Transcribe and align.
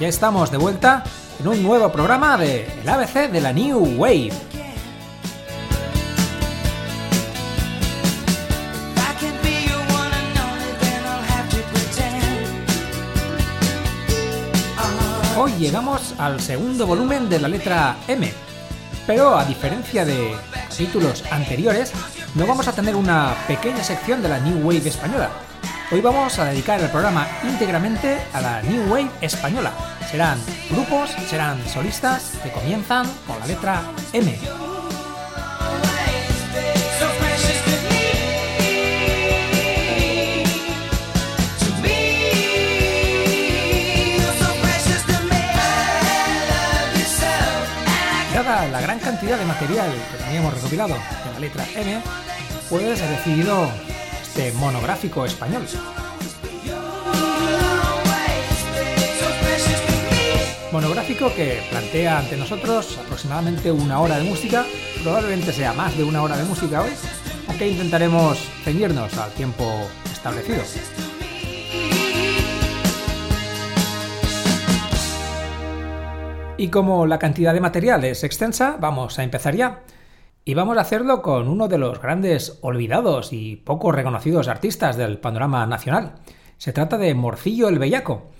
Ya 0.00 0.06
estamos 0.06 0.52
de 0.52 0.58
vuelta 0.58 1.02
en 1.40 1.48
un 1.48 1.60
nuevo 1.60 1.90
programa 1.90 2.36
de 2.36 2.70
El 2.82 2.88
ABC 2.88 3.32
de 3.32 3.40
la 3.40 3.52
New 3.52 3.96
Wave. 3.96 4.30
Hoy 15.36 15.52
llegamos 15.58 16.14
al 16.18 16.40
segundo 16.40 16.86
volumen 16.86 17.28
de 17.28 17.40
la 17.40 17.48
letra 17.48 17.96
M, 18.06 18.32
pero 19.04 19.36
a 19.36 19.44
diferencia 19.44 20.04
de 20.04 20.36
títulos 20.76 21.24
anteriores, 21.32 21.92
no 22.36 22.46
vamos 22.46 22.68
a 22.68 22.72
tener 22.72 22.94
una 22.94 23.34
pequeña 23.48 23.82
sección 23.82 24.22
de 24.22 24.28
la 24.28 24.38
New 24.38 24.64
Wave 24.64 24.88
española. 24.88 25.47
Hoy 25.90 26.02
vamos 26.02 26.38
a 26.38 26.44
dedicar 26.44 26.78
el 26.82 26.90
programa 26.90 27.26
íntegramente 27.42 28.18
a 28.34 28.42
la 28.42 28.60
New 28.60 28.92
Wave 28.92 29.08
española. 29.22 29.72
Serán 30.10 30.38
grupos, 30.70 31.08
serán 31.30 31.66
solistas 31.66 32.32
que 32.42 32.52
comienzan 32.52 33.06
con 33.26 33.40
la 33.40 33.46
letra 33.46 33.82
M. 34.12 34.38
Dada 48.34 48.68
la 48.68 48.80
gran 48.82 48.98
cantidad 48.98 49.38
de 49.38 49.44
material 49.46 49.90
que 50.12 50.22
teníamos 50.22 50.52
recopilado 50.52 50.96
en 50.96 51.32
la 51.32 51.38
letra 51.40 51.64
M, 51.74 52.02
pues 52.68 53.00
he 53.00 53.08
decidido 53.08 53.70
este 54.38 54.52
monográfico 54.56 55.24
español. 55.24 55.62
Monográfico 60.70 61.34
que 61.34 61.60
plantea 61.70 62.20
ante 62.20 62.36
nosotros 62.36 62.98
aproximadamente 63.04 63.72
una 63.72 63.98
hora 63.98 64.16
de 64.16 64.22
música, 64.22 64.64
probablemente 65.02 65.52
sea 65.52 65.72
más 65.72 65.96
de 65.98 66.04
una 66.04 66.22
hora 66.22 66.36
de 66.36 66.44
música 66.44 66.82
hoy, 66.82 66.92
aunque 67.48 67.68
intentaremos 67.68 68.38
ceñirnos 68.62 69.18
al 69.18 69.32
tiempo 69.32 69.64
establecido. 70.04 70.62
Y 76.58 76.68
como 76.68 77.08
la 77.08 77.18
cantidad 77.18 77.54
de 77.54 77.60
material 77.60 78.04
es 78.04 78.22
extensa, 78.22 78.76
vamos 78.78 79.18
a 79.18 79.24
empezar 79.24 79.56
ya. 79.56 79.80
Y 80.48 80.54
vamos 80.54 80.78
a 80.78 80.80
hacerlo 80.80 81.20
con 81.20 81.46
uno 81.46 81.68
de 81.68 81.76
los 81.76 82.00
grandes 82.00 82.58
olvidados 82.62 83.34
y 83.34 83.56
poco 83.56 83.92
reconocidos 83.92 84.48
artistas 84.48 84.96
del 84.96 85.18
panorama 85.18 85.66
nacional. 85.66 86.14
Se 86.56 86.72
trata 86.72 86.96
de 86.96 87.14
Morcillo 87.14 87.68
el 87.68 87.78
Bellaco. 87.78 88.30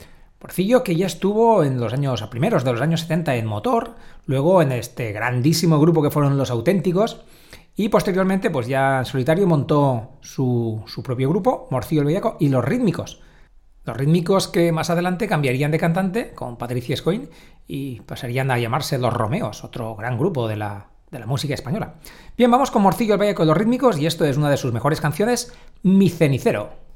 Morcillo 0.41 0.83
que 0.83 0.97
ya 0.97 1.05
estuvo 1.05 1.63
en 1.65 1.79
los 1.79 1.93
años 1.93 2.23
primeros 2.29 2.65
de 2.65 2.73
los 2.73 2.81
años 2.81 3.03
70 3.03 3.37
en 3.37 3.45
Motor, 3.45 3.97
luego 4.25 4.63
en 4.63 4.73
este 4.73 5.13
grandísimo 5.13 5.79
grupo 5.79 6.03
que 6.03 6.11
fueron 6.11 6.39
Los 6.39 6.51
Auténticos, 6.51 7.21
y 7.77 7.91
posteriormente 7.91 8.49
pues 8.49 8.69
ya 8.69 9.01
en 9.01 9.05
solitario 9.05 9.47
montó 9.47 10.13
su, 10.23 10.83
su 10.87 11.03
propio 11.03 11.29
grupo, 11.29 11.69
Morcillo 11.71 12.01
el 12.01 12.07
Bellaco, 12.07 12.39
y 12.41 12.49
Los 12.49 12.65
Rítmicos. 12.65 13.21
Los 13.85 13.99
rítmicos 13.99 14.49
que 14.49 14.73
más 14.73 14.89
adelante 14.89 15.29
cambiarían 15.29 15.73
de 15.73 15.79
cantante 15.79 16.33
con 16.33 16.57
Patricia 16.57 16.97
Scoin 16.97 17.29
y 17.67 18.01
pasarían 18.01 18.51
a 18.51 18.59
llamarse 18.59 18.97
Los 18.97 19.13
Romeos, 19.13 19.63
otro 19.63 19.95
gran 19.95 20.17
grupo 20.17 20.49
de 20.49 20.57
la, 20.57 20.89
de 21.11 21.19
la 21.19 21.27
música 21.27 21.55
española. 21.55 21.95
Bien, 22.37 22.51
vamos 22.51 22.71
con 22.71 22.83
Morcillo 22.83 23.15
el 23.15 23.21
Valle 23.21 23.35
con 23.35 23.47
los 23.47 23.57
rítmicos 23.57 23.99
y 23.99 24.07
esto 24.07 24.25
es 24.25 24.37
una 24.37 24.51
de 24.51 24.57
sus 24.57 24.73
mejores 24.73 25.01
canciones, 25.01 25.53
Mi 25.83 26.11
Cenicero. 26.11 26.88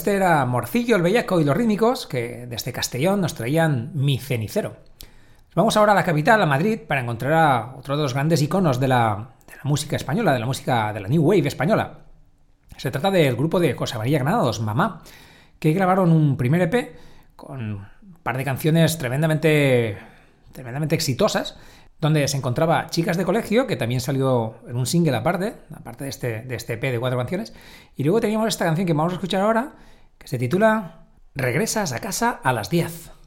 Este 0.00 0.16
era 0.16 0.46
Morcillo, 0.46 0.96
el 0.96 1.02
Bellaco 1.02 1.42
y 1.42 1.44
los 1.44 1.54
Rítmicos, 1.54 2.06
que 2.06 2.46
desde 2.46 2.72
Castellón 2.72 3.20
nos 3.20 3.34
traían 3.34 3.90
Mi 3.92 4.18
Cenicero. 4.18 4.78
Vamos 5.54 5.76
ahora 5.76 5.92
a 5.92 5.94
la 5.94 6.04
capital, 6.04 6.40
a 6.40 6.46
Madrid, 6.46 6.80
para 6.88 7.02
encontrar 7.02 7.34
a 7.34 7.74
otro 7.76 7.98
de 7.98 8.04
los 8.04 8.14
grandes 8.14 8.40
iconos 8.40 8.80
de 8.80 8.88
la, 8.88 9.32
la 9.46 9.60
música 9.64 9.96
española, 9.96 10.32
de 10.32 10.38
la 10.38 10.46
música 10.46 10.94
de 10.94 11.00
la 11.00 11.08
New 11.08 11.22
Wave 11.22 11.48
española. 11.48 11.98
Se 12.78 12.90
trata 12.90 13.10
del 13.10 13.36
grupo 13.36 13.60
de 13.60 13.74
José 13.74 13.98
María 13.98 14.20
Granados, 14.20 14.62
Mamá, 14.62 15.02
que 15.58 15.74
grabaron 15.74 16.12
un 16.12 16.38
primer 16.38 16.62
EP 16.62 16.96
con 17.36 17.60
un 17.60 18.14
par 18.22 18.38
de 18.38 18.44
canciones 18.44 18.96
tremendamente, 18.96 19.98
tremendamente 20.52 20.94
exitosas, 20.94 21.58
donde 22.00 22.26
se 22.28 22.36
encontraba 22.36 22.88
Chicas 22.88 23.16
de 23.16 23.24
Colegio, 23.24 23.66
que 23.66 23.76
también 23.76 24.00
salió 24.00 24.54
en 24.68 24.76
un 24.76 24.86
single 24.86 25.16
aparte, 25.16 25.54
aparte 25.74 26.04
de 26.04 26.10
este, 26.10 26.42
de 26.42 26.54
este 26.54 26.76
de 26.76 26.98
cuatro 26.98 27.18
canciones, 27.18 27.52
y 27.96 28.04
luego 28.04 28.20
teníamos 28.20 28.48
esta 28.48 28.64
canción 28.64 28.86
que 28.86 28.94
vamos 28.94 29.12
a 29.12 29.16
escuchar 29.16 29.42
ahora, 29.42 29.74
que 30.18 30.28
se 30.28 30.38
titula 30.38 31.06
Regresas 31.34 31.92
a 31.92 32.00
casa 32.00 32.40
a 32.42 32.52
las 32.52 32.70
10. 32.70 33.19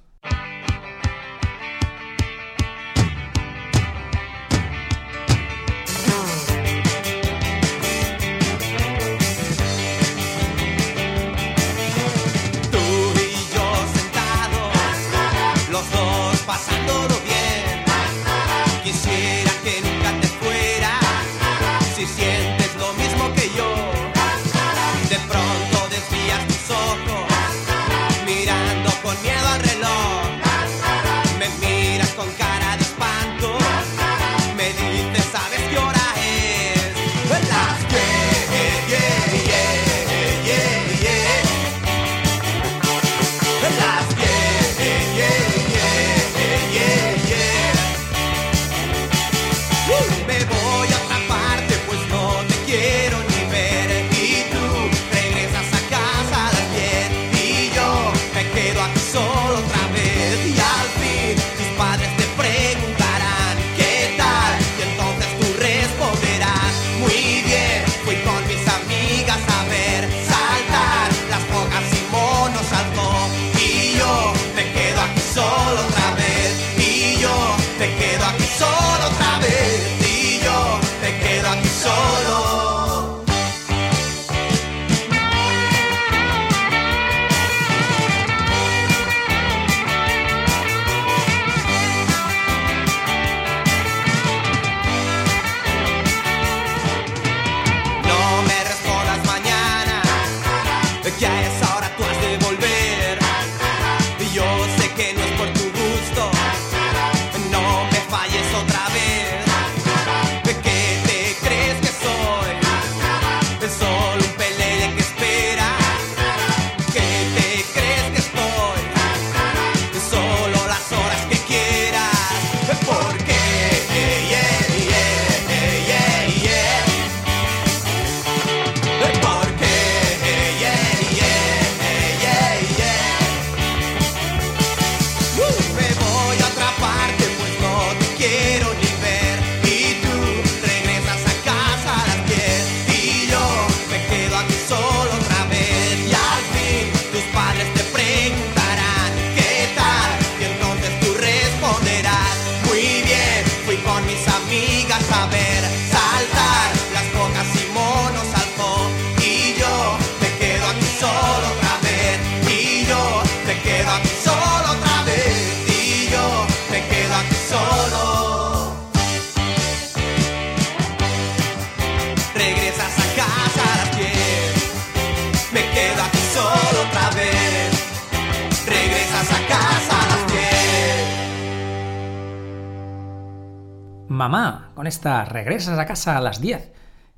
Regresas 185.43 185.77
a 185.77 185.85
casa 185.85 186.17
a 186.17 186.21
las 186.21 186.39
10, 186.39 186.71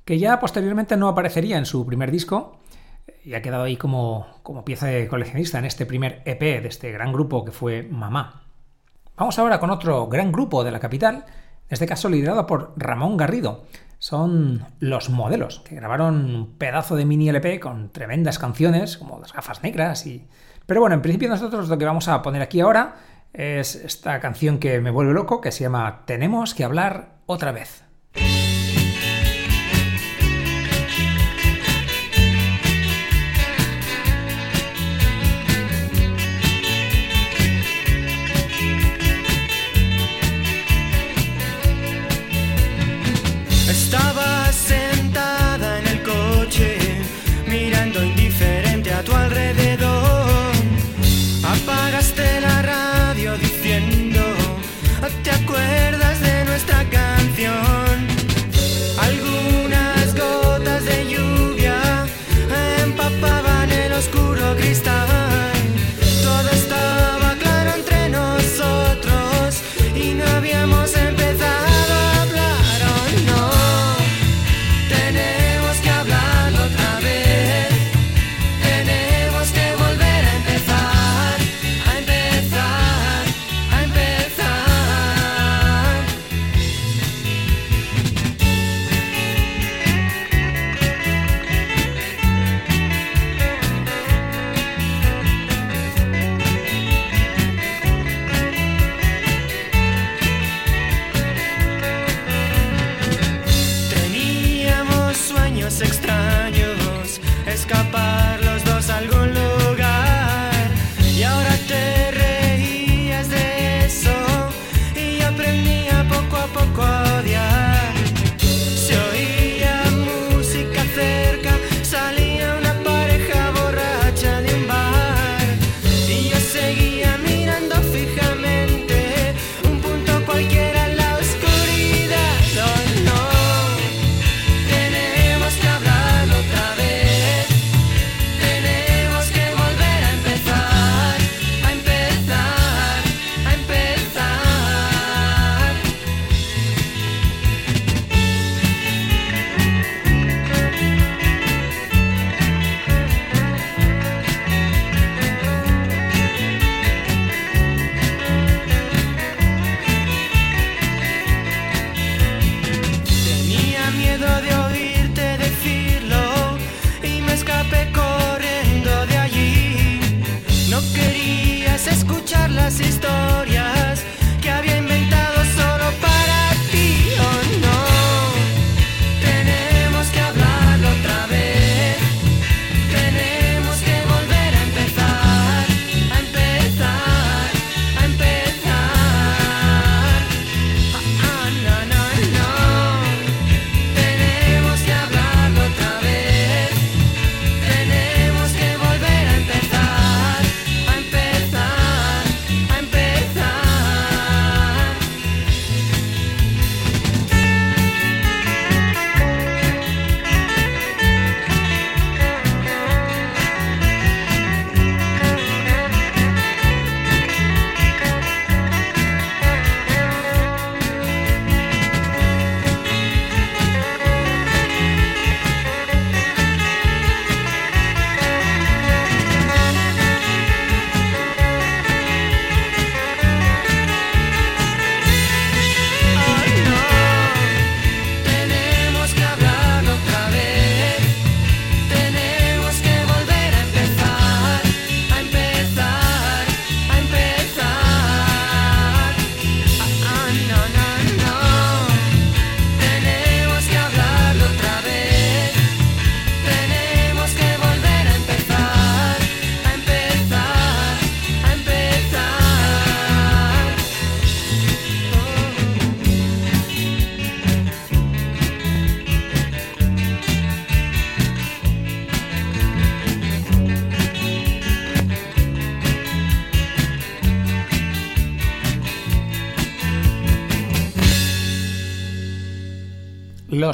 que 0.04 0.18
ya 0.18 0.40
posteriormente 0.40 0.96
no 0.96 1.06
aparecería 1.06 1.58
en 1.58 1.64
su 1.64 1.86
primer 1.86 2.10
disco 2.10 2.58
y 3.24 3.34
ha 3.34 3.42
quedado 3.42 3.62
ahí 3.62 3.76
como, 3.76 4.26
como 4.42 4.64
pieza 4.64 4.86
de 4.86 5.06
coleccionista 5.06 5.60
en 5.60 5.64
este 5.64 5.86
primer 5.86 6.22
EP 6.24 6.40
de 6.40 6.66
este 6.66 6.90
gran 6.90 7.12
grupo 7.12 7.44
que 7.44 7.52
fue 7.52 7.84
Mamá. 7.84 8.42
Vamos 9.16 9.38
ahora 9.38 9.60
con 9.60 9.70
otro 9.70 10.08
gran 10.08 10.32
grupo 10.32 10.64
de 10.64 10.72
la 10.72 10.80
capital, 10.80 11.24
en 11.24 11.70
este 11.70 11.86
caso 11.86 12.08
liderado 12.08 12.48
por 12.48 12.74
Ramón 12.76 13.16
Garrido. 13.16 13.64
Son 14.00 14.66
Los 14.80 15.08
Modelos, 15.08 15.60
que 15.60 15.76
grabaron 15.76 16.34
un 16.34 16.58
pedazo 16.58 16.96
de 16.96 17.04
mini 17.04 17.28
LP 17.28 17.60
con 17.60 17.90
tremendas 17.90 18.40
canciones, 18.40 18.98
como 18.98 19.20
Las 19.20 19.32
gafas 19.32 19.62
negras 19.62 20.04
y... 20.06 20.26
Pero 20.66 20.80
bueno, 20.80 20.96
en 20.96 21.02
principio 21.02 21.28
nosotros 21.28 21.68
lo 21.68 21.78
que 21.78 21.84
vamos 21.84 22.08
a 22.08 22.22
poner 22.22 22.42
aquí 22.42 22.60
ahora 22.60 22.96
es 23.32 23.76
esta 23.76 24.18
canción 24.18 24.58
que 24.58 24.80
me 24.80 24.90
vuelve 24.90 25.14
loco, 25.14 25.40
que 25.40 25.52
se 25.52 25.62
llama 25.62 26.02
Tenemos 26.06 26.54
que 26.54 26.64
hablar 26.64 27.20
otra 27.26 27.52
vez. 27.52 27.85
¿Te 28.16 28.45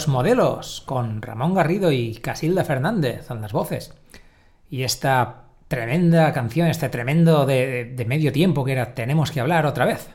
Los 0.02 0.08
Modelos, 0.08 0.82
con 0.84 1.22
Ramón 1.22 1.54
Garrido 1.54 1.92
y 1.92 2.16
Casilda 2.16 2.64
Fernández 2.64 3.30
en 3.30 3.40
las 3.40 3.52
voces. 3.52 3.94
Y 4.68 4.82
esta 4.82 5.44
tremenda 5.68 6.32
canción, 6.32 6.66
este 6.66 6.88
tremendo 6.88 7.46
de, 7.46 7.84
de 7.84 8.04
medio 8.04 8.32
tiempo 8.32 8.64
que 8.64 8.72
era 8.72 8.94
Tenemos 8.94 9.30
que 9.30 9.38
hablar 9.38 9.64
otra 9.64 9.86
vez. 9.86 10.10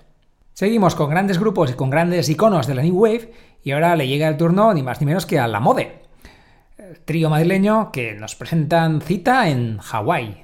Seguimos 0.52 0.94
con 0.94 1.10
grandes 1.10 1.40
grupos 1.40 1.72
y 1.72 1.76
con 1.76 1.90
grandes 1.90 2.28
iconos 2.28 2.68
de 2.68 2.76
la 2.76 2.82
New 2.82 2.98
Wave 2.98 3.32
y 3.64 3.72
ahora 3.72 3.96
le 3.96 4.10
llega 4.10 4.28
el 4.28 4.36
turno 4.36 4.74
ni 4.74 4.84
más 4.84 5.00
ni 5.00 5.08
menos 5.08 5.26
que 5.26 5.40
a 5.40 5.48
La 5.48 5.62
Mode, 5.62 6.02
el 6.78 7.00
trío 7.00 7.30
madrileño 7.30 7.90
que 7.94 8.14
nos 8.14 8.36
presentan 8.36 9.00
cita 9.00 9.48
en 9.48 9.78
Hawái. 9.78 10.44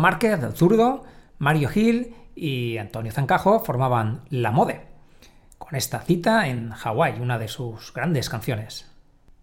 Márquez, 0.00 0.40
del 0.40 0.52
zurdo, 0.52 1.04
Mario 1.38 1.68
Gil 1.68 2.14
y 2.34 2.78
Antonio 2.78 3.12
Zancajo 3.12 3.60
formaban 3.60 4.22
La 4.30 4.50
Mode, 4.50 4.86
con 5.58 5.74
esta 5.74 6.00
cita 6.00 6.48
en 6.48 6.70
Hawái, 6.70 7.20
una 7.20 7.38
de 7.38 7.48
sus 7.48 7.92
grandes 7.92 8.28
canciones. 8.28 8.90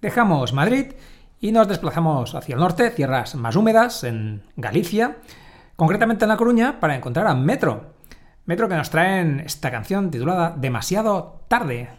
Dejamos 0.02 0.54
Madrid 0.54 0.94
y 1.42 1.52
nos 1.52 1.68
desplazamos 1.68 2.36
hacia 2.36 2.56
el 2.56 2.62
norte, 2.62 2.90
tierras 2.92 3.36
más 3.36 3.56
húmedas, 3.56 4.04
en 4.04 4.44
Galicia, 4.56 5.18
concretamente 5.76 6.26
en 6.26 6.30
La 6.30 6.38
Coruña, 6.38 6.80
para 6.80 6.96
encontrar 6.96 7.28
a 7.28 7.36
Metro. 7.36 7.94
Metro 8.46 8.68
que 8.68 8.76
nos 8.76 8.90
traen 8.90 9.42
esta 9.42 9.72
canción 9.72 10.12
titulada 10.12 10.56
Demasiado 10.58 11.42
tarde. 11.48 11.90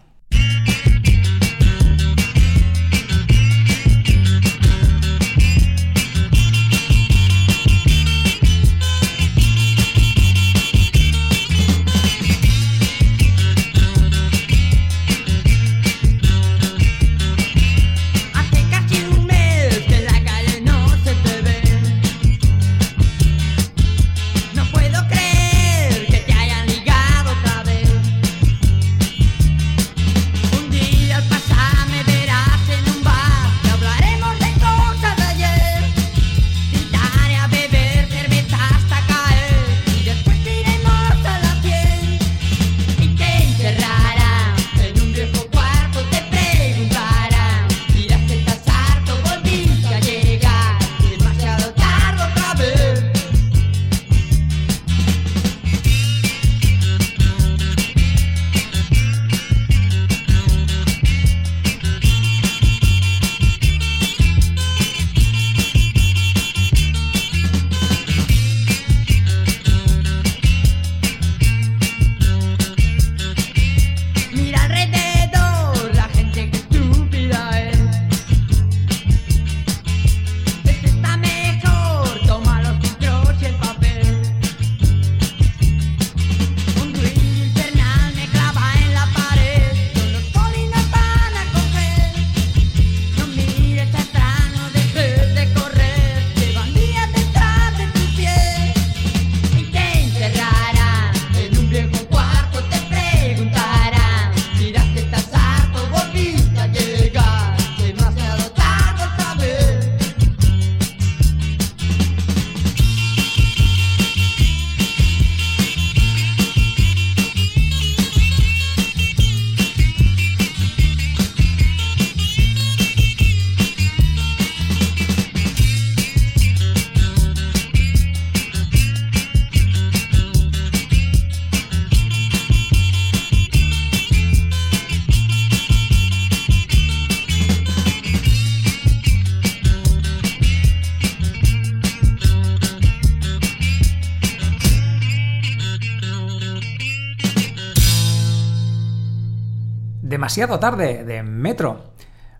Demasiado 150.31 150.61
tarde 150.61 151.03
de 151.03 151.25
Metro, 151.25 151.95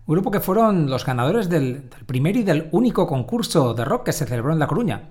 grupo 0.07 0.31
que 0.31 0.39
fueron 0.39 0.89
los 0.89 1.05
ganadores 1.05 1.49
del, 1.49 1.89
primer 2.05 2.37
y 2.37 2.43
del 2.43 2.69
único 2.71 3.05
concurso 3.05 3.73
de 3.73 3.83
rock 3.83 4.05
que 4.05 4.13
se 4.13 4.25
celebró 4.25 4.53
en 4.53 4.59
La 4.59 4.67
Coruña. 4.67 5.09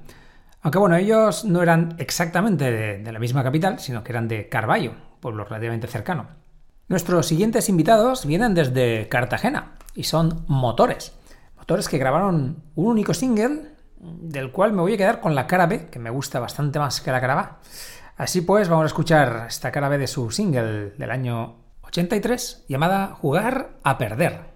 Aunque 0.62 0.78
bueno, 0.78 0.96
ellos 0.96 1.44
no 1.44 1.60
eran 1.60 1.94
exactamente 1.98 2.72
de, 2.72 3.12
la 3.12 3.18
misma 3.18 3.42
capital, 3.42 3.80
sino 3.80 4.02
que 4.02 4.12
eran 4.12 4.28
de 4.28 4.48
Carballo, 4.48 4.92
pueblo 5.20 5.44
relativamente 5.44 5.88
cercano. 5.88 6.28
Nuestros 6.88 7.26
siguientes 7.26 7.68
invitados 7.68 8.24
vienen 8.24 8.54
desde 8.54 9.08
Cartagena 9.10 9.72
y 9.94 10.04
son 10.04 10.46
Motores. 10.48 11.12
Motores 11.58 11.86
que 11.86 11.98
grabaron 11.98 12.62
un 12.76 12.86
único 12.86 13.12
single 13.12 13.74
del 13.98 14.52
cual 14.52 14.72
me 14.72 14.80
voy 14.80 14.94
a 14.94 14.96
quedar 14.96 15.20
con 15.20 15.34
la 15.34 15.46
cara 15.46 15.66
B, 15.66 15.90
que 15.90 15.98
me 15.98 16.08
gusta 16.08 16.40
bastante 16.40 16.78
más 16.78 17.02
que 17.02 17.12
la 17.12 17.20
cara 17.20 17.38
A. 17.38 17.58
Así 18.16 18.40
pues, 18.40 18.70
vamos 18.70 18.84
a 18.84 18.86
escuchar 18.86 19.44
esta 19.48 19.70
cara 19.70 19.90
B 19.90 19.98
de 19.98 20.06
su 20.06 20.30
single 20.30 20.92
del 20.96 21.10
año 21.10 21.59
83 21.90 22.64
llamada 22.68 23.16
Jugar 23.20 23.70
a 23.82 23.98
Perder. 23.98 24.49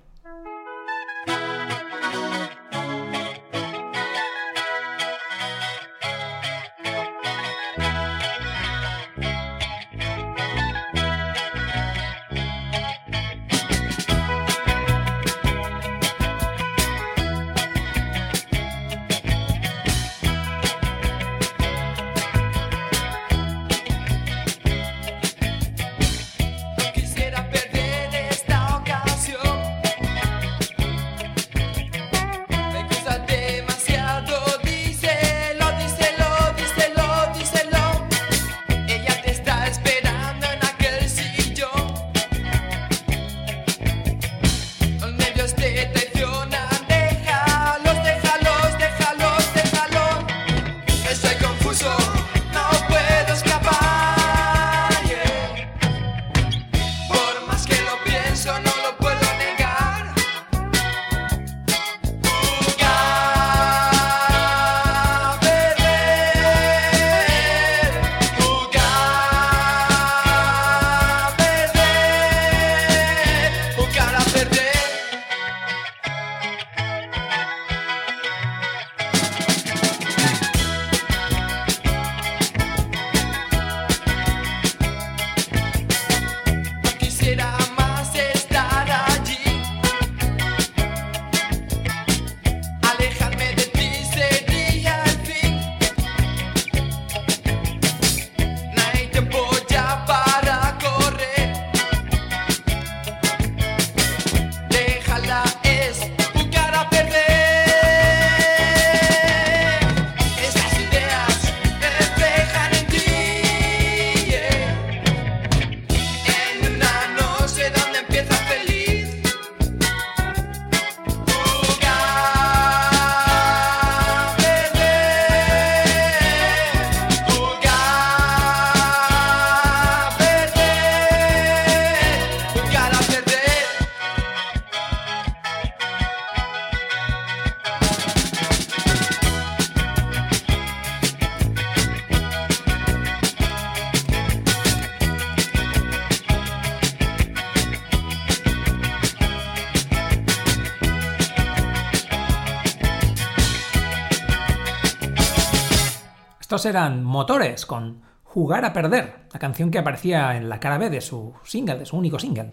Eran 156.64 157.04
Motores 157.04 157.66
con 157.66 158.02
Jugar 158.22 158.64
a 158.64 158.72
Perder, 158.72 159.26
la 159.32 159.38
canción 159.38 159.70
que 159.70 159.78
aparecía 159.78 160.36
en 160.36 160.48
la 160.48 160.60
cara 160.60 160.78
B 160.78 160.90
de 160.90 161.00
su 161.00 161.34
single, 161.44 161.78
de 161.78 161.86
su 161.86 161.96
único 161.96 162.18
single. 162.18 162.50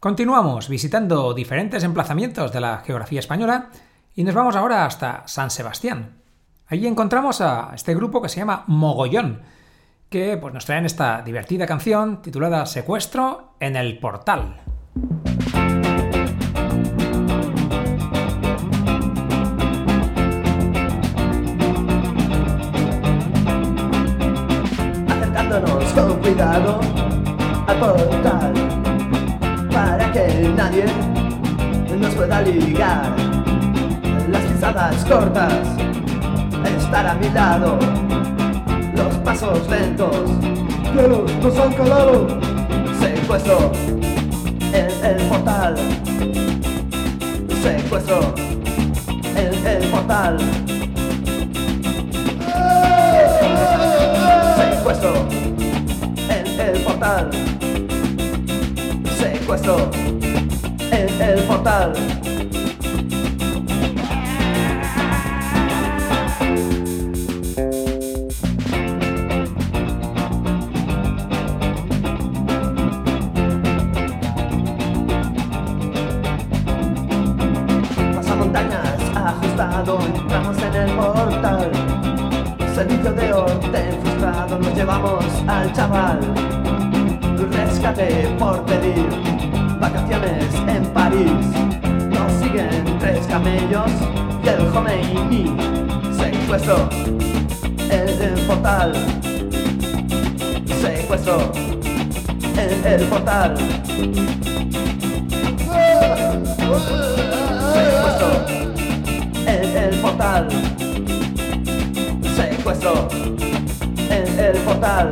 Continuamos 0.00 0.68
visitando 0.68 1.34
diferentes 1.34 1.84
emplazamientos 1.84 2.52
de 2.52 2.60
la 2.60 2.78
geografía 2.78 3.20
española 3.20 3.70
y 4.14 4.24
nos 4.24 4.34
vamos 4.34 4.56
ahora 4.56 4.84
hasta 4.84 5.22
San 5.26 5.50
Sebastián. 5.50 6.22
Allí 6.66 6.86
encontramos 6.86 7.40
a 7.40 7.72
este 7.74 7.94
grupo 7.94 8.22
que 8.22 8.28
se 8.28 8.40
llama 8.40 8.64
Mogollón, 8.66 9.42
que 10.08 10.36
pues, 10.36 10.54
nos 10.54 10.64
traen 10.64 10.86
esta 10.86 11.22
divertida 11.22 11.66
canción 11.66 12.22
titulada 12.22 12.66
Secuestro 12.66 13.54
en 13.60 13.76
el 13.76 13.98
Portal. 13.98 14.60
Al 27.84 27.94
portal 27.94 28.52
para 29.72 30.12
que 30.12 30.52
nadie 30.56 30.84
nos 31.98 32.14
pueda 32.14 32.42
ligar. 32.42 33.12
Las 34.28 34.42
pisadas 34.42 35.04
cortas, 35.04 35.52
estar 36.78 37.06
a 37.06 37.14
mi 37.14 37.28
lado, 37.30 37.78
los 38.94 39.14
pasos 39.18 39.68
lentos, 39.68 40.16
claro, 40.92 41.26
nos 41.42 41.58
han 41.58 41.72
calado. 41.72 42.28
Secuestro 43.00 43.72
en 44.72 45.04
el 45.04 45.28
portal, 45.28 45.74
secuestro 47.62 48.34
en 49.36 49.66
el 49.66 49.88
portal. 49.88 50.38
Secuestro 54.56 55.12
el 56.58 56.80
portal. 56.82 57.30
Secuestro 59.52 59.90
en 60.90 61.20
el 61.20 61.42
portal. 61.42 61.92
Secuestro, 96.72 96.88
el, 97.90 98.08
el 98.22 98.40
portal. 98.46 98.94
Secuestro, 100.80 101.52
el, 102.56 102.86
el 102.86 103.02
portal. 103.08 103.56
Secuestro, 107.74 108.30
el, 109.46 109.76
el 109.76 109.94
portal. 110.00 110.48
Secuestro, 112.36 113.08
el, 114.08 114.40
el 114.40 114.56
portal. 114.62 115.10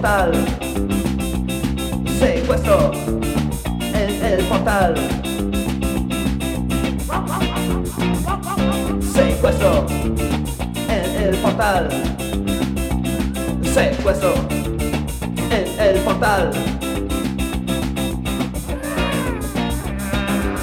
Portal. 0.00 0.32
Secuestro 2.18 2.90
en 3.92 4.24
el 4.24 4.44
portal. 4.44 4.94
Secuestro 9.12 9.86
en 10.88 11.22
el 11.22 11.36
portal. 11.36 11.88
Secuestro 13.62 14.32
en 15.50 15.80
el 15.80 15.96
portal. 16.00 16.50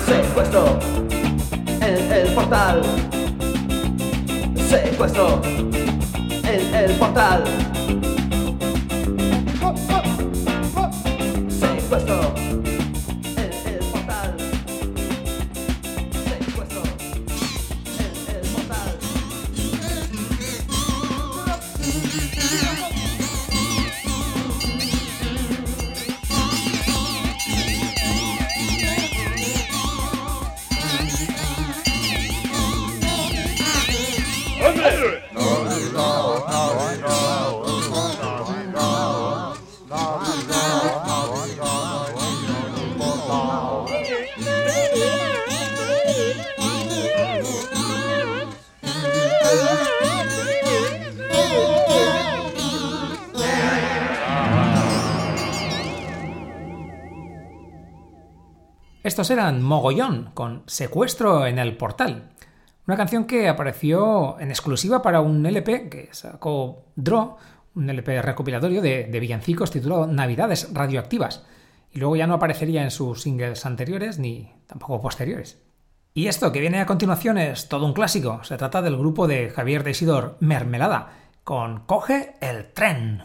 Secuestro 0.07 0.79
en 1.81 2.11
el 2.11 2.33
portal. 2.33 2.81
Secuestro 4.67 5.41
en 6.43 6.75
el 6.75 6.91
portal. 6.95 7.43
Estos 59.17 59.31
eran 59.31 59.63
Mogollón 59.63 60.29
con 60.35 60.61
Secuestro 60.67 61.47
en 61.47 61.57
el 61.57 61.75
Portal. 61.75 62.29
Una 62.85 62.97
canción 62.97 63.25
que 63.25 63.49
apareció 63.49 64.39
en 64.39 64.49
exclusiva 64.49 65.01
para 65.01 65.21
un 65.21 65.43
LP 65.43 65.89
que 65.89 66.09
sacó 66.11 66.83
Draw, 66.95 67.35
un 67.73 67.89
LP 67.89 68.21
recopilatorio 68.21 68.79
de, 68.79 69.09
villancicos 69.19 69.71
titulado 69.71 70.05
Navidades 70.05 70.71
Radioactivas. 70.71 71.43
Y 71.91 71.97
luego 71.97 72.15
ya 72.15 72.27
no 72.27 72.35
aparecería 72.35 72.83
en 72.83 72.91
sus 72.91 73.23
singles 73.23 73.65
anteriores 73.65 74.19
ni 74.19 74.53
tampoco 74.67 75.01
posteriores. 75.01 75.63
Y 76.13 76.27
esto 76.27 76.51
que 76.51 76.61
viene 76.61 76.79
a 76.79 76.85
continuación 76.85 77.39
es 77.39 77.69
todo 77.69 77.87
un 77.87 77.93
clásico. 77.93 78.43
Se 78.43 78.55
trata 78.55 78.83
del 78.83 78.97
grupo 78.97 79.27
de 79.27 79.49
Javier 79.49 79.83
de 79.83 79.89
Isidor 79.89 80.37
Mermelada 80.41 81.09
con 81.43 81.79
Coge 81.87 82.35
el 82.39 82.71
tren. 82.71 83.23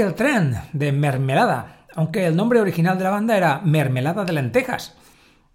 El 0.00 0.14
tren 0.14 0.56
de 0.72 0.92
Mermelada, 0.92 1.84
aunque 1.94 2.26
el 2.26 2.34
nombre 2.34 2.58
original 2.58 2.96
de 2.96 3.04
la 3.04 3.10
banda 3.10 3.36
era 3.36 3.60
Mermelada 3.62 4.24
de 4.24 4.32
Lentejas. 4.32 4.96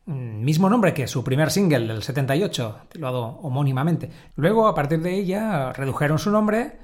Mm, 0.05 0.43
Mismo 0.43 0.69
nombre 0.69 0.93
que 0.93 1.07
su 1.07 1.23
primer 1.23 1.49
single 1.49 1.87
del 1.87 2.03
78, 2.03 2.81
titulado 2.89 3.39
homónimamente. 3.41 4.11
Luego, 4.35 4.67
a 4.67 4.75
partir 4.75 5.01
de 5.01 5.15
ella, 5.15 5.73
redujeron 5.73 6.19
su 6.19 6.29
nombre 6.29 6.77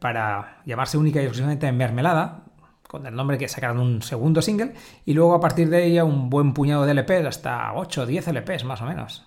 para 0.00 0.62
llamarse 0.64 0.96
única 0.96 1.20
y 1.20 1.24
exclusivamente 1.24 1.70
Mermelada, 1.70 2.44
con 2.88 3.06
el 3.06 3.14
nombre 3.14 3.36
que 3.36 3.46
sacaron 3.46 3.78
un 3.78 4.00
segundo 4.00 4.40
single, 4.40 4.72
y 5.04 5.12
luego 5.12 5.34
a 5.34 5.40
partir 5.40 5.68
de 5.68 5.84
ella 5.84 6.04
un 6.04 6.30
buen 6.30 6.54
puñado 6.54 6.86
de 6.86 6.94
LPs, 6.94 7.26
hasta 7.26 7.74
8 7.74 8.02
o 8.02 8.06
10 8.06 8.28
LPs 8.28 8.64
más 8.64 8.80
o 8.80 8.86
menos. 8.86 9.26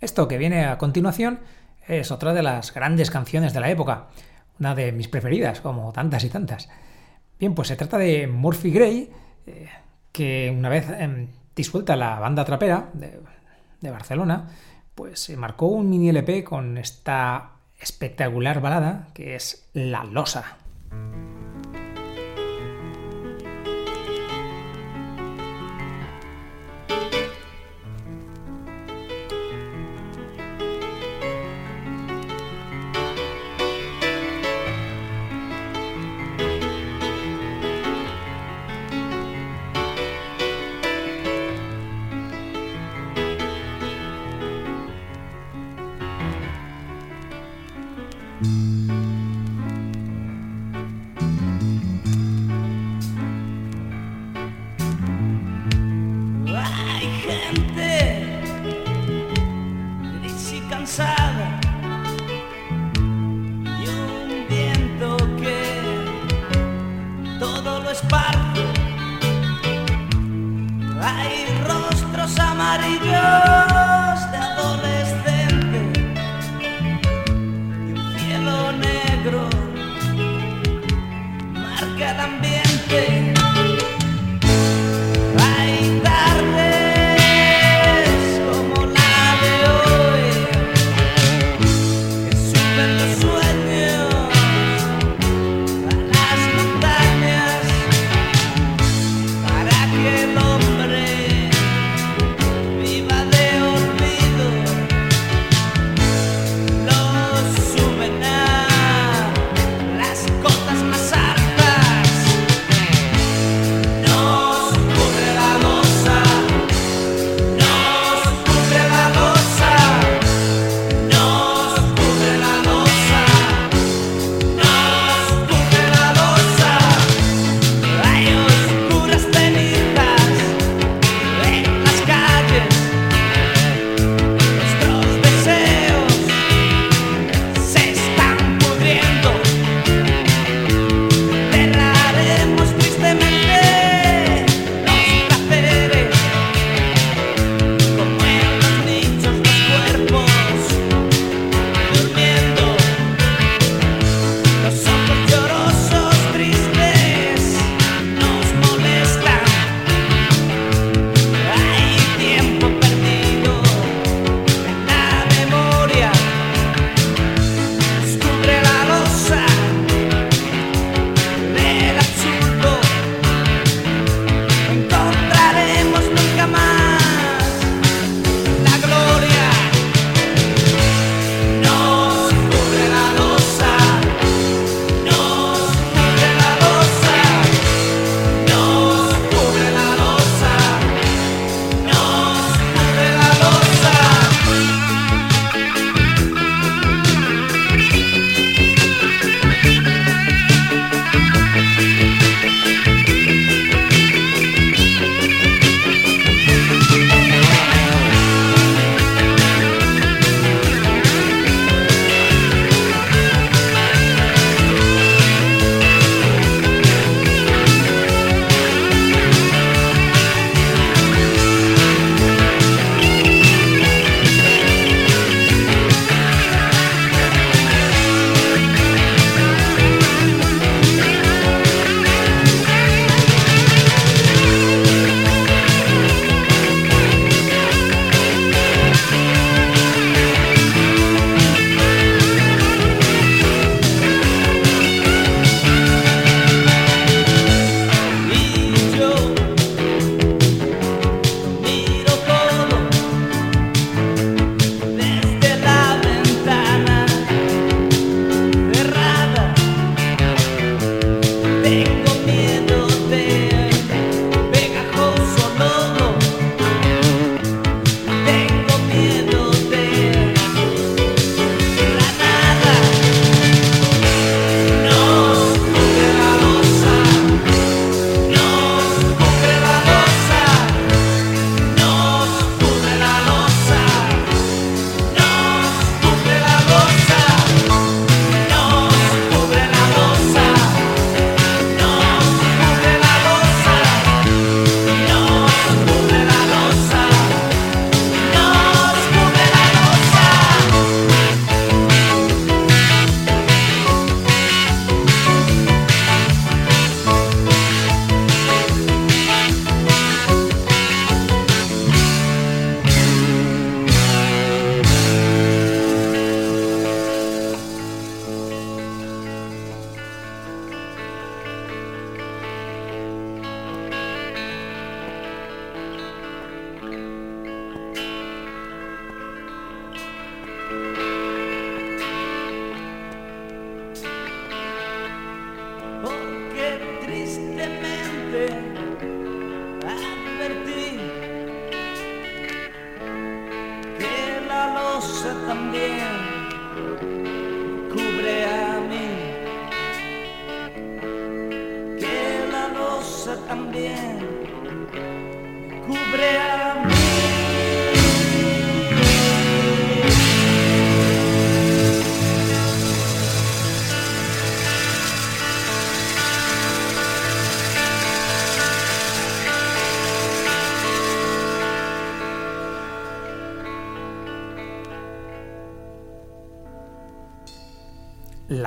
Esto 0.00 0.26
que 0.26 0.38
viene 0.38 0.64
a 0.64 0.78
continuación 0.78 1.40
es 1.86 2.10
otra 2.12 2.32
de 2.32 2.42
las 2.42 2.72
grandes 2.72 3.10
canciones 3.10 3.52
de 3.52 3.60
la 3.60 3.68
época, 3.68 4.06
una 4.58 4.74
de 4.74 4.92
mis 4.92 5.08
preferidas, 5.08 5.60
como 5.60 5.92
tantas 5.92 6.24
y 6.24 6.30
tantas. 6.30 6.70
Bien, 7.40 7.54
pues 7.54 7.68
se 7.68 7.76
trata 7.76 7.96
de 7.96 8.26
Murphy 8.26 8.70
Gray, 8.70 9.10
eh, 9.46 9.66
que 10.12 10.54
una 10.54 10.68
vez 10.68 10.86
em, 10.90 11.28
disuelta 11.56 11.96
la 11.96 12.20
banda 12.20 12.44
trapera 12.44 12.90
de, 12.92 13.18
de 13.80 13.90
Barcelona, 13.90 14.50
pues 14.94 15.20
se 15.20 15.38
marcó 15.38 15.66
un 15.68 15.88
mini 15.88 16.10
LP 16.10 16.44
con 16.44 16.76
esta 16.76 17.52
espectacular 17.80 18.60
balada 18.60 19.08
que 19.14 19.36
es 19.36 19.70
La 19.72 20.04
Losa. 20.04 20.58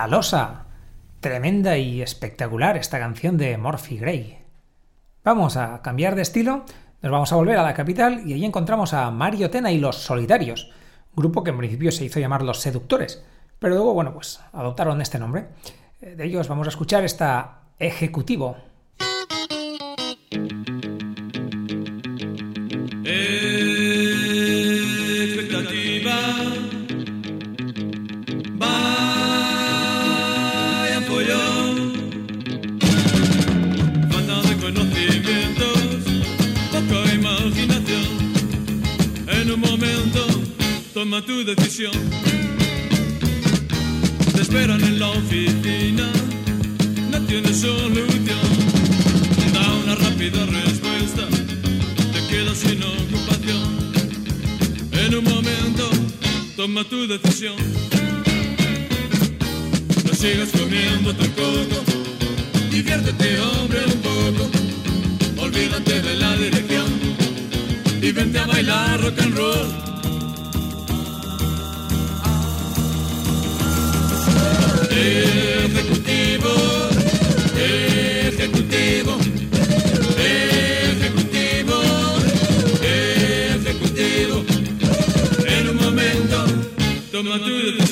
La 0.04 0.08
losa 0.08 0.66
tremenda 1.22 1.78
y 1.78 2.02
espectacular 2.02 2.76
esta 2.76 3.00
canción 3.00 3.38
de 3.38 3.58
Morphy 3.58 3.98
Gray. 4.00 4.38
Vamos 5.24 5.56
a 5.56 5.82
cambiar 5.82 6.16
de 6.16 6.24
estilo, 6.24 6.66
nos 7.02 7.10
vamos 7.10 7.32
a 7.32 7.38
volver 7.38 7.58
a 7.58 7.64
la 7.64 7.74
capital 7.74 8.22
y 8.26 8.34
allí 8.34 8.44
encontramos 8.44 8.94
a 8.94 9.10
Mario 9.12 9.50
Tena 9.50 9.72
y 9.72 9.78
los 9.78 9.96
Solitarios, 9.96 10.74
grupo 11.16 11.42
que 11.42 11.52
en 11.52 11.58
principio 11.58 11.90
se 11.94 12.04
hizo 12.04 12.20
llamar 12.20 12.42
Los 12.42 12.60
Seductores, 12.60 13.24
pero 13.60 13.76
luego, 13.76 13.94
bueno, 13.94 14.14
pues 14.14 14.42
adoptaron 14.52 15.00
este 15.00 15.20
nombre. 15.20 15.46
Eh, 16.02 16.18
De 16.18 16.26
ellos 16.26 16.50
vamos 16.50 16.68
a 16.68 16.72
escuchar 16.72 17.06
esta 17.06 17.62
Ejecutivo. 17.80 18.58
Toma 41.04 41.22
tu 41.22 41.44
decisión. 41.44 41.92
Te 44.34 44.42
esperan 44.42 44.82
en 44.86 45.00
la 45.00 45.10
oficina, 45.10 46.08
no 47.12 47.20
tienes 47.26 47.58
solución. 47.60 48.48
Da 49.54 49.66
una 49.84 49.96
rápida 49.96 50.46
respuesta, 50.46 51.28
te 52.14 52.20
quedas 52.30 52.58
sin 52.58 52.82
ocupación. 52.82 53.68
En 54.94 55.16
un 55.16 55.26
momento, 55.26 55.90
toma 56.56 56.86
tu 56.86 57.06
decisión. 57.06 57.58
No 60.06 60.14
sigas 60.14 60.52
comiendo 60.58 61.14
tu 61.14 61.26
coco, 61.32 61.80
diviértete 62.72 63.40
hombre 63.42 63.80
un 63.94 64.02
poco. 64.10 64.44
Olvídate 65.38 66.02
de 66.02 66.16
la 66.16 66.34
dirección 66.38 66.88
y 68.02 68.10
vente 68.14 68.40
a 68.40 68.46
bailar 68.46 69.02
rock 69.02 69.20
and 69.20 69.36
roll. 69.36 69.84
Ejecutivo, 75.06 76.54
ejecutivo, 77.58 79.18
ejecutivo, 80.88 81.78
ejecutivo. 82.82 84.46
En 85.46 85.70
un 85.72 85.76
momento, 85.76 86.46
toma 87.12 87.38
tu 87.38 87.83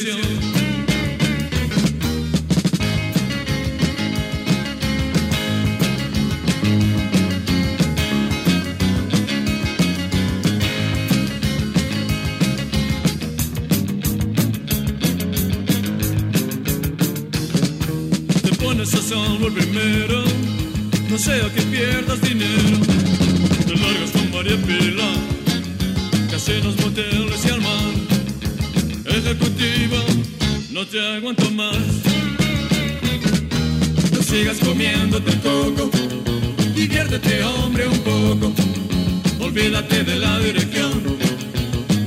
Olvídate 39.54 40.06
de 40.06 40.16
la 40.16 40.40
dirección 40.40 41.18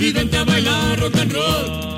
y 0.01 0.13
vente 0.13 0.39
a 0.39 0.45
bailar 0.45 0.99
rock 0.99 1.19
and 1.19 1.33
roll. 1.35 1.94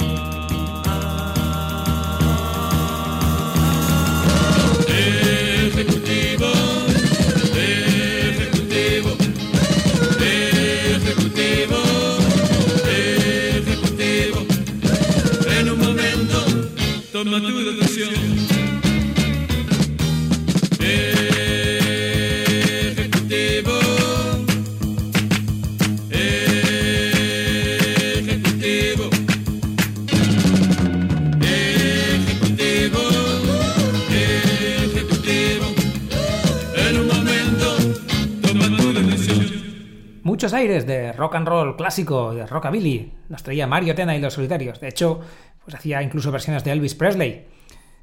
Muchos 40.26 40.54
aires 40.54 40.88
de 40.88 41.12
rock 41.12 41.36
and 41.36 41.46
roll 41.46 41.76
clásico, 41.76 42.34
de 42.34 42.48
rockabilly, 42.48 43.12
nos 43.28 43.44
traía 43.44 43.68
Mario 43.68 43.94
Tena 43.94 44.16
y 44.16 44.20
los 44.20 44.34
Solitarios. 44.34 44.80
De 44.80 44.88
hecho, 44.88 45.20
pues 45.62 45.76
hacía 45.76 46.02
incluso 46.02 46.32
versiones 46.32 46.64
de 46.64 46.72
Elvis 46.72 46.96
Presley, 46.96 47.46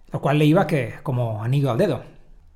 lo 0.10 0.22
cual 0.22 0.40
le 0.40 0.46
iba 0.46 0.66
que 0.66 0.94
como 1.04 1.44
anillo 1.44 1.70
al 1.70 1.78
dedo. 1.78 2.02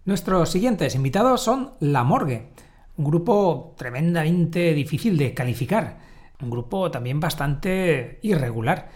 Nuestros 0.05 0.51
siguientes 0.51 0.95
invitados 0.95 1.41
son 1.41 1.74
La 1.82 2.05
Morgue, 2.05 2.47
un 2.95 3.03
grupo 3.03 3.76
tremendamente 3.78 4.74
difícil 4.74 5.18
de 5.18 5.34
calificar, 5.34 5.97
un 6.41 6.49
grupo 6.49 6.89
también 6.89 7.20
bastante 7.20 8.20
irregular. 8.22 8.88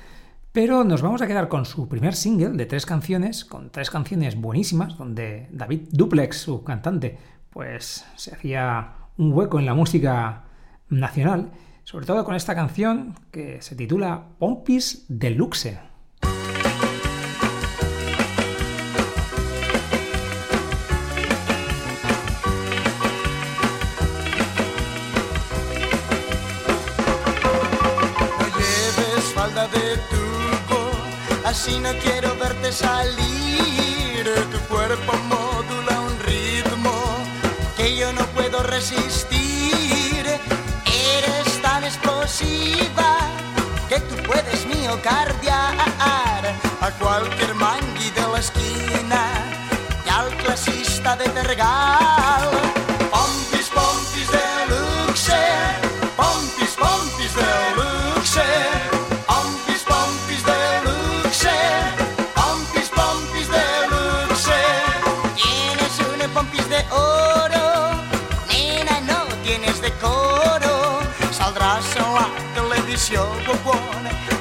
Pero 0.54 0.86
nos 0.86 1.02
vamos 1.02 1.22
a 1.22 1.28
quedar 1.28 1.50
con 1.50 1.66
su 1.66 1.90
primer 1.90 2.16
single 2.16 2.52
de 2.52 2.66
tres 2.66 2.86
canciones, 2.86 3.44
con 3.44 3.72
tres 3.72 3.90
canciones 3.90 4.40
buenísimas, 4.40 4.98
donde 4.98 5.50
David 5.52 5.90
Duplex, 5.92 6.38
su 6.38 6.64
cantante, 6.64 7.18
pues 7.50 8.06
se 8.16 8.34
hacía 8.34 8.94
un 9.18 9.34
hueco 9.34 9.60
en 9.60 9.66
la 9.66 9.74
música 9.74 10.46
nacional, 10.92 11.52
sobre 11.84 12.06
todo 12.06 12.24
con 12.24 12.36
esta 12.36 12.54
canción 12.54 13.16
que 13.32 13.62
se 13.62 13.76
titula 13.76 14.28
Pompis 14.38 15.06
Deluxe. 15.08 15.80
Así 31.52 31.78
no 31.80 31.90
quiero 32.02 32.36
verte 32.38 32.72
salir. 32.72 34.26
Tu 34.52 34.60
cuerpo 34.74 35.12
modula 35.28 36.00
un 36.00 36.20
ritmo 36.20 36.92
que 37.76 37.98
yo 37.98 38.14
no 38.14 38.26
puedo 38.28 38.64
resistir. 38.64 39.31
obsesiva 42.32 43.18
que 43.90 44.00
tu 44.00 44.16
puedes 44.24 44.66
miocardiar 44.66 45.76
a 46.80 46.92
cualquier 47.00 47.54
mangui 47.56 48.10
de 48.16 48.26
l'esquina 48.34 49.24
i 50.06 50.10
al 50.10 50.32
classista 50.38 51.18
de 51.18 51.28
Tergal 51.36 52.21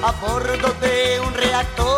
a 0.02 0.12
bordo 0.12 0.72
de 0.80 1.20
un 1.20 1.34
reactor. 1.34 1.89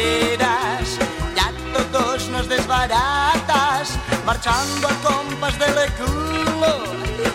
enteras, 0.00 0.98
ya 1.34 1.52
todos 1.92 2.28
nos 2.28 2.48
desbaratas, 2.48 3.98
marchando 4.24 4.88
a 4.88 4.94
compas 5.08 5.58
de 5.58 5.66
culo 5.98 6.84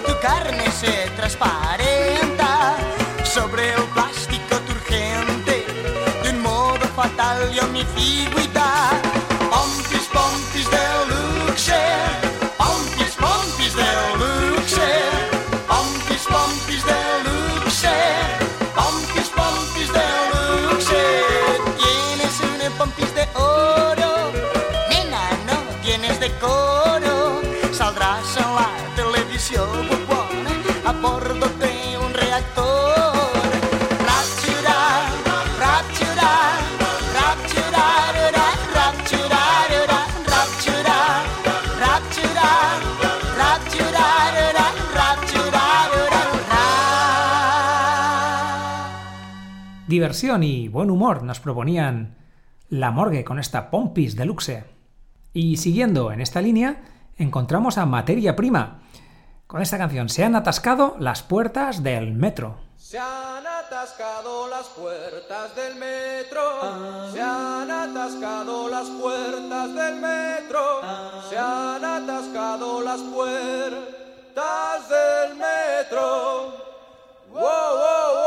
tu 0.06 0.20
carne 0.20 0.72
se 0.72 1.10
transparenta 1.16 2.76
sobre 3.24 3.74
el 3.74 3.84
plástico 3.94 4.56
turgente, 4.68 5.66
de 6.24 6.30
un 6.30 6.42
modo 6.42 6.86
fatal 6.96 7.52
y 7.54 7.60
homicidio. 7.60 8.45
Diversión 50.06 50.44
y 50.44 50.68
buen 50.68 50.92
humor 50.92 51.24
nos 51.24 51.40
proponían 51.40 52.16
La 52.70 52.92
Morgue 52.92 53.24
con 53.24 53.40
esta 53.40 53.72
Pompis 53.72 54.16
Deluxe. 54.16 54.64
Y 55.34 55.58
siguiendo 55.58 56.12
en 56.12 56.22
esta 56.22 56.42
línea, 56.42 56.84
encontramos 57.18 57.80
a 57.80 57.88
Materia 57.88 58.36
Prima. 58.36 58.84
Con 59.48 59.64
esta 59.64 59.80
canción 59.80 60.08
se 60.10 60.24
han 60.24 60.36
atascado 60.36 60.96
las 61.00 61.24
puertas 61.24 61.82
del 61.82 62.14
metro. 62.14 62.60
Se 62.78 63.00
han 63.00 63.48
atascado 63.48 64.48
las 64.48 64.68
puertas 64.68 65.56
del 65.56 65.76
metro. 65.76 67.12
Se 67.12 67.20
han 67.20 67.72
atascado 67.72 68.70
las 68.70 68.88
puertas 68.88 69.74
del 69.74 69.96
metro. 69.96 70.82
Se 71.32 71.36
han 71.36 71.84
atascado 71.84 72.82
las 72.82 73.02
puertas 73.02 74.88
del 74.88 75.36
metro. 75.36 76.54
¡Wow, 77.32 77.42
wow, 77.42 78.14
wow! 78.14 78.25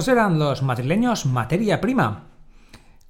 Estos 0.00 0.14
eran 0.14 0.38
los 0.38 0.62
madrileños 0.62 1.26
Materia 1.26 1.78
Prima, 1.78 2.28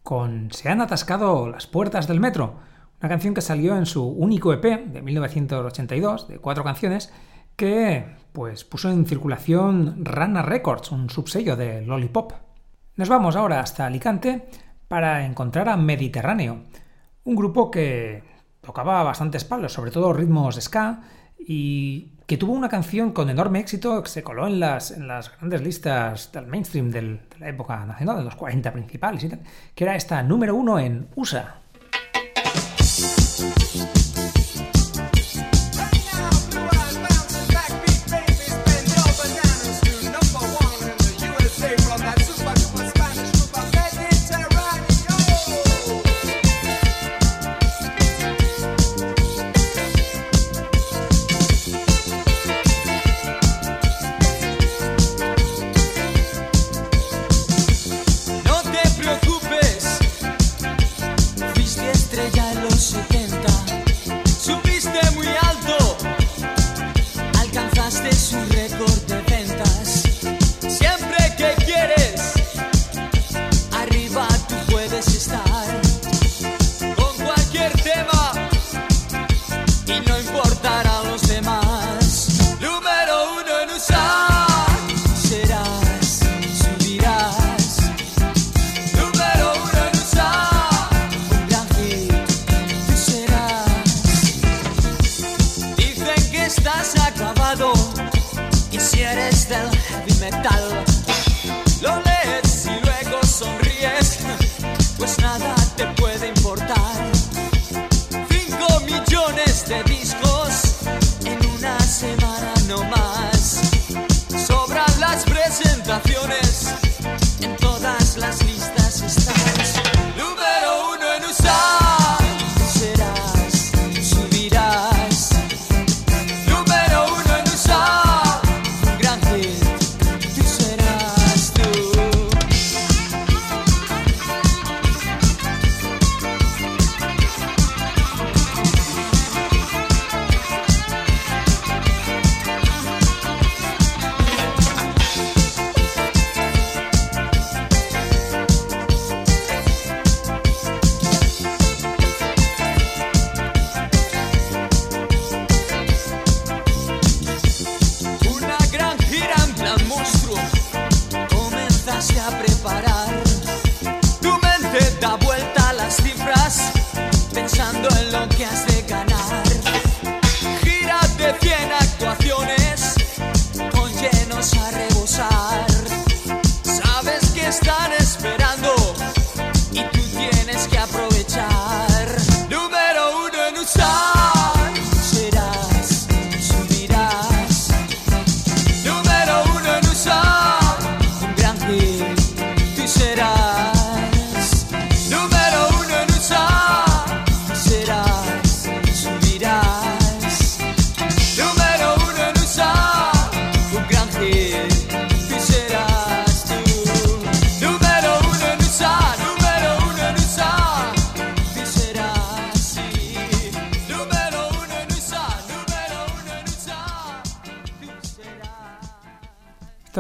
con 0.03 0.51
Se 0.51 0.70
han 0.70 0.80
atascado 0.80 1.49
las 1.49 1.68
puertas 1.68 2.09
del 2.09 2.18
metro, 2.18 2.57
una 3.01 3.09
canción 3.09 3.32
que 3.32 3.43
salió 3.43 3.76
en 3.76 3.86
su 3.86 4.05
único 4.05 4.53
EP 4.53 4.64
de 4.64 5.01
1982, 5.01 6.26
de 6.26 6.38
cuatro 6.41 6.64
canciones, 6.64 7.12
que 7.55 8.16
pues 8.32 8.64
puso 8.64 8.91
en 8.91 9.07
circulación 9.07 10.05
Rana 10.05 10.43
Records, 10.43 10.91
un 10.91 11.11
subsello 11.11 11.55
de 11.55 11.82
Lollipop. 11.82 12.32
Nos 12.97 13.09
vamos 13.09 13.36
ahora 13.36 13.61
hasta 13.61 13.86
Alicante 13.86 14.49
para 14.88 15.24
encontrar 15.24 15.68
a 15.68 15.76
Mediterráneo, 15.76 16.64
un 17.22 17.36
grupo 17.36 17.70
que 17.70 18.24
tocaba 18.62 19.05
bastantes 19.05 19.45
palos, 19.45 19.72
sobre 19.72 19.93
todo 19.93 20.12
ritmos 20.12 20.57
ska, 20.61 21.03
y 21.47 22.12
que 22.26 22.36
tuvo 22.36 22.53
una 22.53 22.68
canción 22.68 23.12
con 23.12 23.28
enorme 23.28 23.59
éxito 23.59 24.03
que 24.03 24.09
se 24.09 24.22
coló 24.22 24.47
en 24.47 24.61
las, 24.61 24.93
en 24.93 25.09
las 25.09 25.36
grandes 25.36 25.62
listas 25.62 26.30
del 26.32 26.47
mainstream 26.47 26.91
de 26.91 27.18
la 27.41 27.49
época 27.49 27.84
nacional, 27.84 28.18
de 28.18 28.24
los 28.24 28.36
40 28.36 28.72
principales 28.72 29.24
y 29.24 29.28
tal, 29.28 29.41
que 29.74 29.84
era 29.84 29.97
esta 29.97 30.22
número 30.22 30.55
uno 30.55 30.78
en 30.78 31.09
USA. 31.16 31.57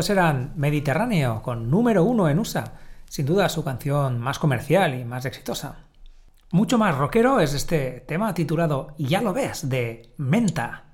Eran 0.08 0.52
Mediterráneo, 0.56 1.42
con 1.42 1.70
número 1.70 2.04
uno 2.04 2.28
en 2.28 2.38
USA, 2.38 2.72
sin 3.04 3.26
duda 3.26 3.50
su 3.50 3.62
canción 3.62 4.18
más 4.18 4.38
comercial 4.38 4.94
y 4.94 5.04
más 5.04 5.26
exitosa. 5.26 5.84
Mucho 6.52 6.78
más 6.78 6.96
rockero 6.96 7.40
es 7.40 7.52
este 7.52 8.00
tema 8.08 8.32
titulado 8.32 8.94
Ya 8.96 9.20
lo 9.20 9.34
ves, 9.34 9.68
de 9.68 10.14
Menta. 10.16 10.84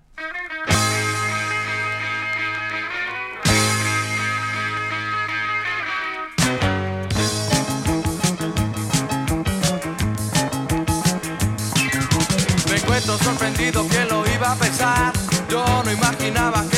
Me 12.68 12.76
encuentro 12.76 13.16
sorprendido 13.18 13.86
que 13.88 14.04
lo 14.10 14.26
iba 14.34 14.52
a 14.52 14.56
pensar. 14.56 15.12
Yo 15.48 15.64
no 15.84 15.92
imaginaba 15.92 16.64
que 16.68 16.75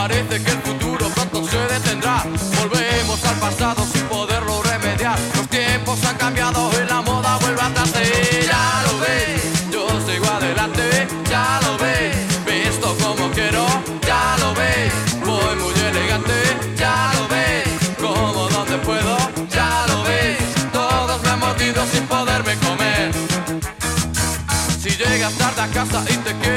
Parece 0.00 0.42
que 0.42 0.50
el 0.50 0.62
futuro 0.62 1.10
pronto 1.10 1.46
se 1.46 1.58
detendrá. 1.58 2.24
Volvemos 2.58 3.22
al 3.22 3.34
pasado 3.34 3.84
sin 3.84 4.02
poderlo 4.04 4.62
remediar. 4.62 5.18
Los 5.36 5.46
tiempos 5.48 6.02
han 6.06 6.16
cambiado 6.16 6.70
y 6.72 6.88
la 6.88 7.02
moda 7.02 7.36
vuelve 7.36 7.60
atrás. 7.60 7.92
Y 8.00 8.46
ya 8.46 8.82
lo 8.86 8.98
ves, 8.98 9.70
yo 9.70 9.86
sigo 10.06 10.26
adelante. 10.26 11.06
Ya 11.28 11.60
lo 11.64 11.76
ves, 11.76 12.16
visto 12.46 12.96
como 12.96 13.30
quiero. 13.32 13.66
Ya 14.06 14.36
lo 14.38 14.54
ves, 14.54 14.90
voy 15.22 15.56
muy 15.56 15.74
elegante. 15.90 16.32
Ya 16.76 17.12
lo 17.16 17.28
ves, 17.28 17.68
como 18.00 18.48
donde 18.48 18.78
puedo. 18.78 19.18
Ya 19.50 19.84
lo 19.86 20.02
ves, 20.04 20.38
todos 20.72 21.22
me 21.22 21.28
han 21.28 21.40
mordido 21.40 21.84
sin 21.92 22.06
poderme 22.06 22.56
comer. 22.56 23.12
Si 24.80 24.88
llegas 24.96 25.34
tarde 25.34 25.60
a 25.60 25.66
casa 25.66 26.02
y 26.08 26.16
te 26.24 26.32
quieren 26.38 26.49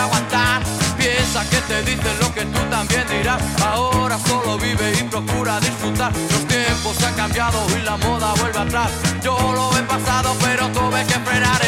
aguantar. 0.00 0.62
Piensa 0.96 1.48
que 1.48 1.60
te 1.62 1.82
dicen 1.82 2.16
lo 2.20 2.32
que 2.34 2.44
tú 2.44 2.60
también 2.70 3.06
dirás. 3.08 3.40
Ahora 3.62 4.18
solo 4.18 4.58
vive 4.58 4.92
y 4.98 5.02
procura 5.04 5.60
disfrutar. 5.60 6.12
Los 6.12 6.46
tiempos 6.46 7.02
han 7.02 7.14
cambiado 7.14 7.58
y 7.78 7.82
la 7.82 7.96
moda 7.96 8.34
vuelve 8.40 8.58
atrás. 8.58 8.90
Yo 9.22 9.36
lo 9.38 9.76
he 9.78 9.82
pasado, 9.82 10.36
pero 10.42 10.68
tuve 10.68 11.04
que 11.06 11.18
frenar. 11.20 11.60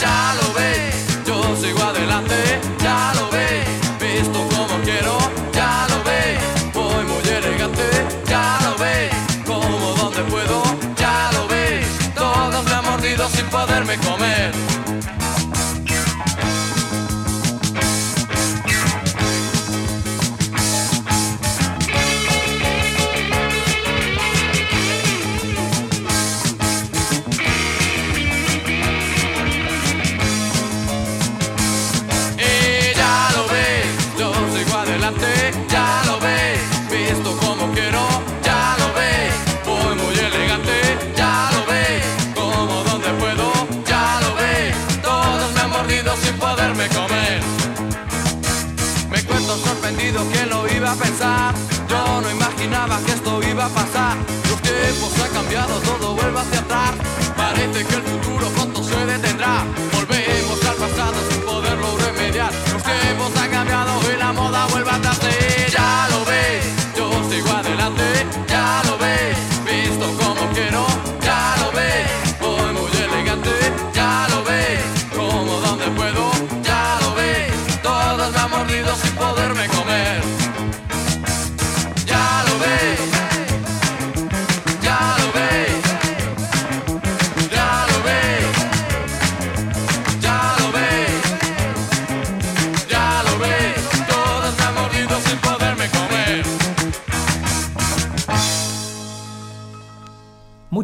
Ya 0.00 0.34
lo 0.40 0.52
ves, 0.54 0.94
yo 1.26 1.56
sigo 1.56 1.82
adelante. 1.82 2.60
Ya 2.82 3.12
lo 3.14 3.28
ves, 3.30 3.66
visto 4.00 4.38
como 4.54 4.74
quiero. 4.84 5.18
Ya 5.52 5.86
lo 5.90 6.02
ves, 6.04 6.38
voy 6.72 7.04
muy 7.04 7.28
elegante. 7.28 7.86
Ya 8.26 8.58
lo 8.64 8.76
ves, 8.78 9.10
como 9.44 9.94
donde 10.00 10.22
puedo. 10.22 10.62
Ya 10.96 11.30
lo 11.32 11.46
ves, 11.48 11.86
todos 12.14 12.64
me 12.64 12.72
han 12.72 12.84
mordido 12.84 13.28
sin 13.28 13.46
poderme 13.46 13.96
comer. 13.98 14.27
Pasar. 53.68 54.16
Los 54.48 54.60
tiempos 54.62 55.12
han 55.24 55.32
cambiado, 55.32 55.78
todo 55.80 56.14
vuelve 56.14 56.40
hacia 56.40 56.60
atrás. 56.60 56.92
Parece 57.36 57.84
que 57.84 57.94
el 57.94 58.02
futuro 58.02 58.27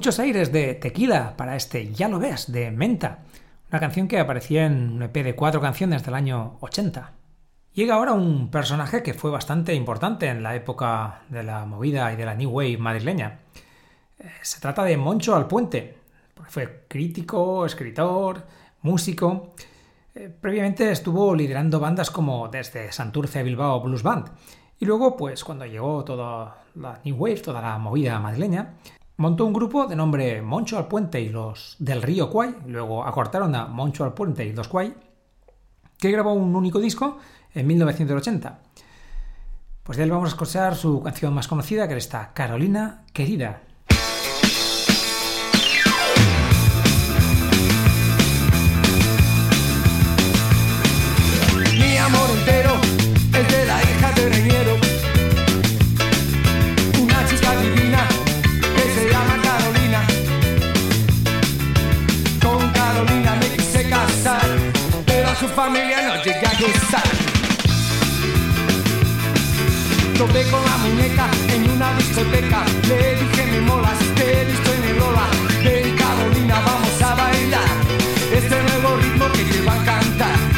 Muchos 0.05 0.21
aires 0.21 0.53
de 0.53 0.75
tequila 0.75 1.35
para 1.35 1.57
este 1.57 1.91
Ya 1.95 2.11
lo 2.11 2.19
ves, 2.19 2.53
de 2.53 2.71
Menta, 2.71 3.21
una 3.71 3.81
canción 3.81 4.07
que 4.07 4.21
aparecía 4.21 4.67
en 4.67 4.97
un 4.97 5.03
EP 5.03 5.15
de 5.25 5.35
cuatro 5.35 5.63
canciones 5.63 6.05
del 6.05 6.13
año 6.13 6.59
80. 6.61 7.13
Llega 7.73 7.95
ahora 7.95 8.13
un 8.13 8.51
personaje 8.51 9.03
que 9.03 9.15
fue 9.15 9.31
bastante 9.31 9.73
importante 9.75 10.27
en 10.29 10.43
la 10.43 10.55
época 10.55 11.23
de 11.31 11.43
la 11.43 11.65
movida 11.65 12.13
y 12.13 12.17
de 12.17 12.27
la 12.27 12.35
New 12.35 12.51
Wave 12.51 12.77
madrileña. 12.77 13.39
Eh, 14.19 14.31
Se 14.43 14.61
trata 14.61 14.85
de 14.85 14.99
Moncho 14.99 15.35
Alpuente. 15.35 15.97
Fue 16.49 16.85
crítico, 16.87 17.65
escritor, 17.65 18.45
músico. 18.83 19.55
Eh, 20.15 20.29
Previamente 20.39 20.91
estuvo 20.91 21.35
liderando 21.35 21.81
bandas 21.81 22.11
como 22.11 22.49
desde 22.49 22.93
Santurce 22.93 23.39
a 23.39 23.43
Bilbao 23.43 23.81
Blues 23.81 24.03
Band. 24.03 24.31
Y 24.79 24.85
luego, 24.85 25.17
pues 25.17 25.43
cuando 25.43 25.65
llegó 25.65 26.05
toda 26.05 26.63
la 26.75 27.01
New 27.07 27.17
Wave, 27.17 27.41
toda 27.41 27.63
la 27.63 27.79
movida 27.79 28.21
madrileña, 28.21 28.75
montó 29.17 29.47
un 29.47 29.53
grupo 29.53 29.87
de 29.87 29.97
nombre 29.97 30.43
Moncho 30.43 30.79
Alpuente 30.79 31.21
y 31.21 31.29
los 31.29 31.77
del 31.79 32.03
Río 32.03 32.31
Cuay, 32.31 32.55
luego 32.67 33.05
acortaron 33.05 33.55
a 33.55 33.67
Moncho 33.67 34.05
Alpuente 34.05 34.45
y 34.45 34.53
los 34.53 34.69
Cuay, 34.69 34.95
que 35.99 36.11
grabó 36.11 36.33
un 36.33 36.55
único 36.57 36.81
disco 36.81 37.19
en 37.55 37.67
1980. 37.67 38.61
Pues 39.83 39.99
de 39.99 40.05
él 40.05 40.11
vamos 40.11 40.31
a 40.31 40.33
escuchar 40.33 40.75
su 40.77 41.03
canción 41.03 41.35
más 41.35 41.47
conocida, 41.47 41.87
que 41.87 41.93
era 41.93 41.99
esta 41.99 42.33
Carolina 42.33 43.05
Querida. 43.13 43.63
Su 65.37 65.49
familia 65.49 66.03
no 66.03 66.17
llegué 66.23 66.47
a 66.47 66.53
gustar. 66.61 67.03
Topé 70.17 70.45
con 70.51 70.65
la 70.65 70.77
muñeca 70.79 71.29
en 71.49 71.71
una 71.71 71.93
discoteca. 71.95 72.65
Le 72.89 73.17
dije 73.17 73.47
me 73.51 73.61
molas, 73.63 73.99
te 74.15 74.41
he 74.41 74.45
visto 74.45 74.73
en 74.75 74.85
el 74.85 74.99
Lola. 74.99 75.27
Ven 75.65 75.97
Carolina, 75.97 76.61
vamos 76.65 77.03
a 77.03 77.15
bailar. 77.15 77.69
Este 78.33 78.63
nuevo 78.63 78.97
ritmo 78.97 79.27
que 79.33 79.45
te 79.45 79.61
va 79.63 79.73
a 79.73 79.77
encantar. 79.81 80.54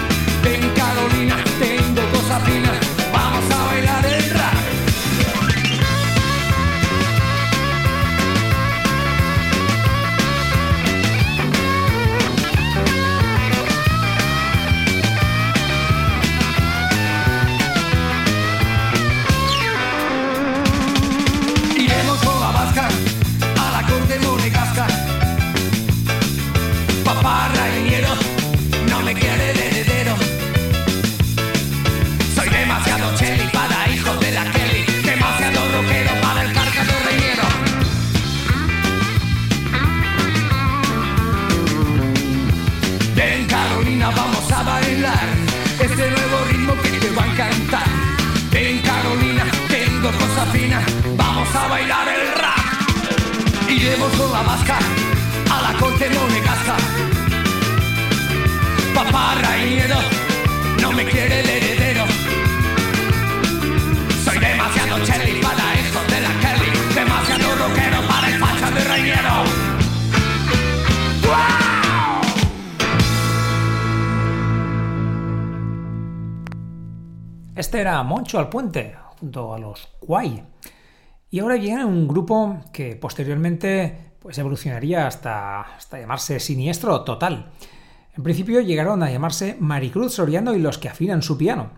A 51.56 51.68
bailar 51.68 52.08
el 52.08 52.28
rap. 52.34 53.70
Iremos 53.70 54.12
con 54.12 54.32
la 54.32 54.42
vasca 54.42 54.78
a 55.50 55.62
la 55.62 55.78
corte 55.78 56.08
monegasca. 56.10 56.76
Papá 58.94 59.34
Rainiero 59.42 59.96
no 60.82 60.92
me 60.92 61.04
quiere 61.04 61.40
el 61.40 61.48
heredero. 61.48 62.04
Soy 64.24 64.38
demasiado 64.38 65.04
cherry 65.04 65.40
para 65.40 65.64
hijo 65.80 66.00
de 66.12 66.20
la 66.20 66.32
Kelly, 66.42 66.94
demasiado 66.94 67.54
rockero 67.56 68.00
para 68.08 68.28
el 68.28 68.38
facha 68.38 68.70
de 68.70 68.84
Rainiero. 68.84 69.66
Este 77.54 77.80
era 77.80 78.02
Moncho 78.02 78.38
al 78.38 78.50
Puente, 78.50 78.94
junto 79.18 79.54
a 79.54 79.58
los 79.58 79.88
Quay. 80.06 80.55
Y 81.30 81.40
ahora 81.40 81.56
viene 81.56 81.84
un 81.84 82.06
grupo 82.06 82.60
que 82.72 82.96
posteriormente 82.96 84.14
pues, 84.20 84.38
evolucionaría 84.38 85.06
hasta, 85.06 85.62
hasta 85.62 85.98
llamarse 85.98 86.40
Siniestro 86.40 87.02
Total. 87.02 87.52
En 88.16 88.22
principio 88.22 88.60
llegaron 88.60 89.02
a 89.02 89.10
llamarse 89.10 89.56
Maricruz 89.60 90.14
Soriano 90.14 90.54
y 90.54 90.58
los 90.58 90.78
que 90.78 90.88
afinan 90.88 91.22
su 91.22 91.36
piano. 91.36 91.70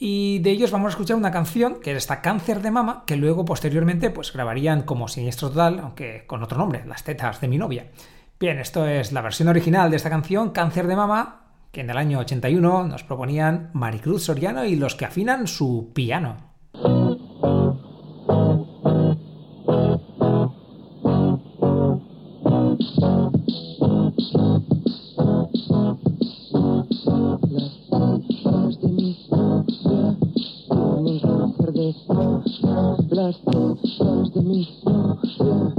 Y 0.00 0.38
de 0.38 0.50
ellos 0.50 0.70
vamos 0.70 0.86
a 0.86 0.90
escuchar 0.90 1.16
una 1.16 1.32
canción 1.32 1.80
que 1.80 1.90
es 1.90 1.98
esta 1.98 2.22
Cáncer 2.22 2.62
de 2.62 2.70
Mama, 2.70 3.02
que 3.04 3.16
luego 3.16 3.44
posteriormente 3.44 4.10
pues 4.10 4.32
grabarían 4.32 4.82
como 4.82 5.08
Siniestro 5.08 5.50
Total, 5.50 5.80
aunque 5.80 6.24
con 6.26 6.42
otro 6.42 6.56
nombre, 6.56 6.84
Las 6.86 7.02
tetas 7.02 7.40
de 7.40 7.48
mi 7.48 7.58
novia. 7.58 7.90
Bien, 8.38 8.60
esto 8.60 8.86
es 8.86 9.10
la 9.10 9.22
versión 9.22 9.48
original 9.48 9.90
de 9.90 9.96
esta 9.96 10.10
canción, 10.10 10.50
Cáncer 10.50 10.86
de 10.86 10.94
Mama, 10.94 11.48
que 11.72 11.80
en 11.80 11.90
el 11.90 11.96
año 11.96 12.20
81 12.20 12.84
nos 12.84 13.02
proponían 13.02 13.70
Maricruz 13.72 14.22
Soriano 14.22 14.64
y 14.64 14.76
los 14.76 14.94
que 14.94 15.04
afinan 15.04 15.48
su 15.48 15.90
piano. 15.92 16.36
Tetas 34.48 34.48
de 34.48 34.54
mi 34.54 34.68
novia 34.84 35.74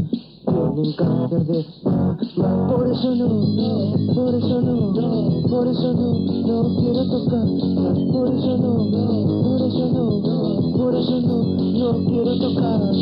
tienen 0.45 0.93
cáncer 0.93 1.45
de. 1.45 1.65
Por 1.83 2.87
eso 2.87 3.15
no, 3.15 3.27
no, 3.27 4.13
por 4.13 4.35
eso 4.35 4.61
no, 4.61 4.75
no, 4.91 5.47
por 5.47 5.67
eso 5.67 5.93
no, 5.93 6.13
no 6.47 6.75
quiero 6.79 7.03
tocarlas. 7.09 7.99
Por 8.11 8.27
eso 8.27 8.57
no, 8.57 8.73
no, 8.85 9.03
por 9.43 9.61
eso 9.67 9.85
no, 9.89 10.03
no, 10.21 10.77
por 10.77 10.95
eso 10.95 11.21
no, 11.21 11.37
no 11.43 12.05
quiero 12.05 12.39
tocarlas. 12.39 12.97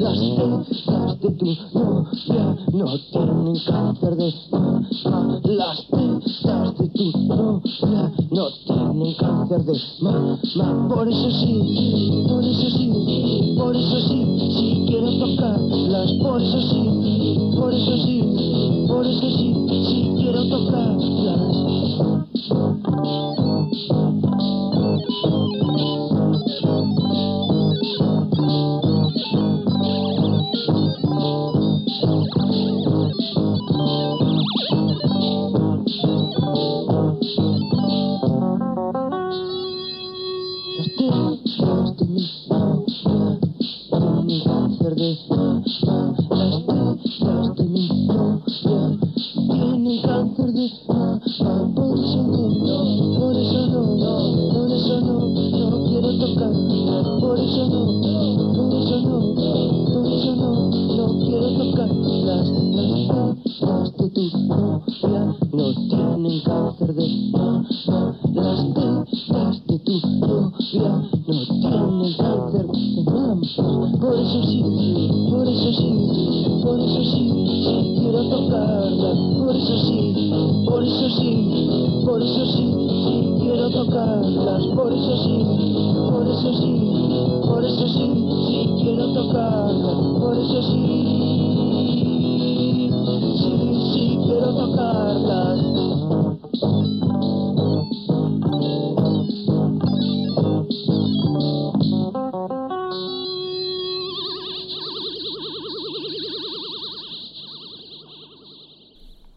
Las 0.00 0.18
tetas 0.18 1.20
de 1.20 1.30
tu 1.30 1.46
novia 1.74 2.56
no 2.72 2.86
tienen 3.10 3.56
cáncer 3.66 4.16
de 4.16 4.28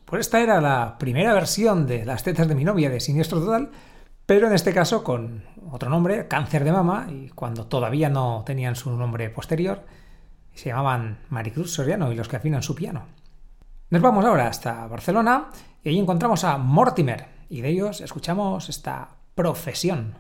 Pues 0.06 0.22
esta 0.22 0.40
era 0.40 0.62
la 0.62 1.00
primera 1.00 1.34
versión 1.34 1.88
de 1.88 2.06
Las 2.06 2.24
tetas 2.24 2.48
de 2.48 2.54
mi 2.54 2.64
novia 2.64 2.92
de 2.92 3.00
Siniestro 3.00 3.40
Total, 3.40 3.72
pero 4.28 4.46
en 4.46 4.54
este 4.54 4.72
caso 4.72 5.04
con 5.04 5.44
otro 5.72 5.90
nombre, 5.90 6.28
Cáncer 6.28 6.64
de 6.64 6.72
Mama, 6.72 7.08
y 7.10 7.30
cuando 7.30 7.66
todavía 7.66 8.08
no 8.08 8.44
tenían 8.46 8.76
su 8.76 8.96
nombre 8.96 9.32
posterior, 9.32 9.84
se 10.54 10.70
llamaban 10.70 11.18
Maricruz 11.30 11.74
Soriano 11.74 12.12
y 12.12 12.16
los 12.16 12.28
que 12.28 12.36
afinan 12.36 12.62
su 12.62 12.76
piano. 12.76 13.08
Nos 13.90 14.02
vamos 14.02 14.24
ahora 14.26 14.48
hasta 14.48 14.86
Barcelona 14.86 15.50
y 15.84 15.90
ahí 15.90 16.00
encontramos 16.00 16.44
a 16.44 16.60
Mortimer, 16.60 17.26
y 17.50 17.62
de 17.62 17.70
ellos 17.70 18.00
escuchamos 18.00 18.70
esta 18.70 19.10
profesión. 19.34 20.14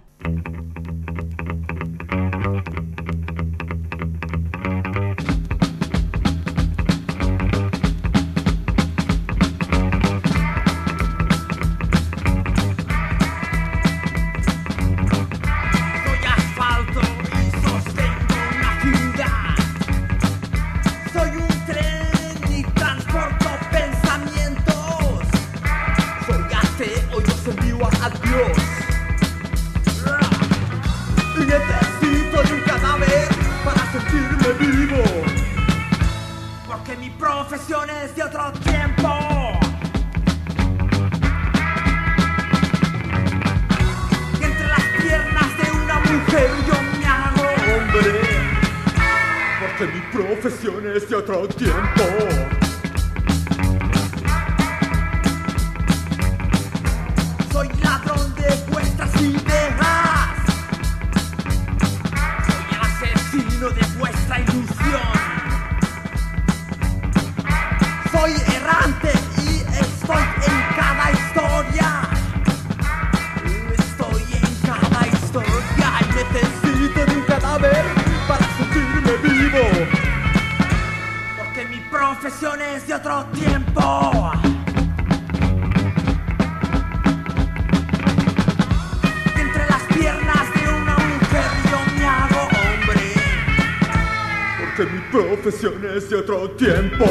De 95.62 96.16
otro 96.18 96.50
tiempo. 96.52 97.06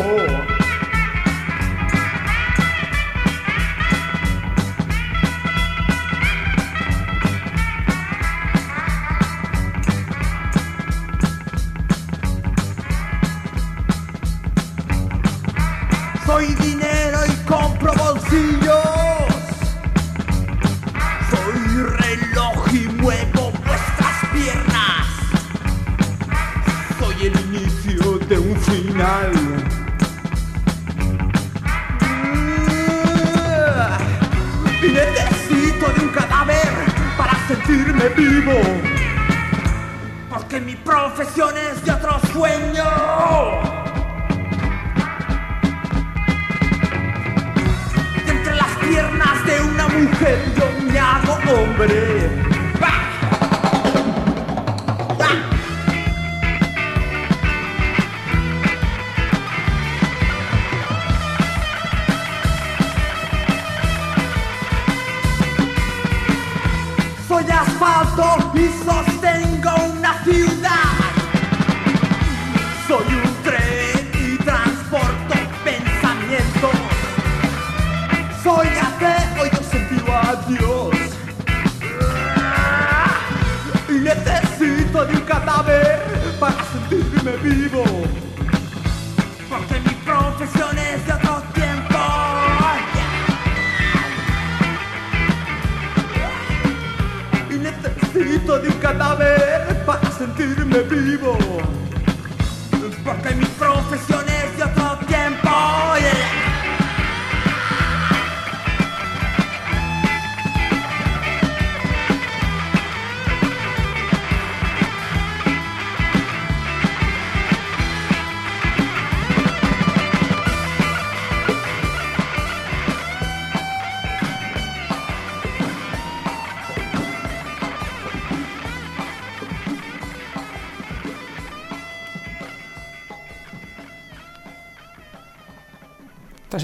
Soy 16.26 16.55
dinero 16.57 17.03
sentirme 37.75 38.09
vivo. 38.11 38.53
Porque 40.31 40.61
mi 40.61 40.77
profesión 40.77 41.55
es 41.57 41.85
de 41.85 41.93
otro 41.93 42.20
sueño. 42.33 42.85
Y 48.27 48.31
entre 48.31 48.55
las 48.55 48.77
piernas 48.79 49.47
de 49.47 49.61
una 49.61 49.89
mujer 49.89 50.39
yo 50.57 50.93
me 50.93 50.99
hago 50.99 51.39
hombre. 51.53 52.43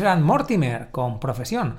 Eran 0.01 0.23
Mortimer 0.23 0.91
con 0.91 1.21
Profesión, 1.21 1.77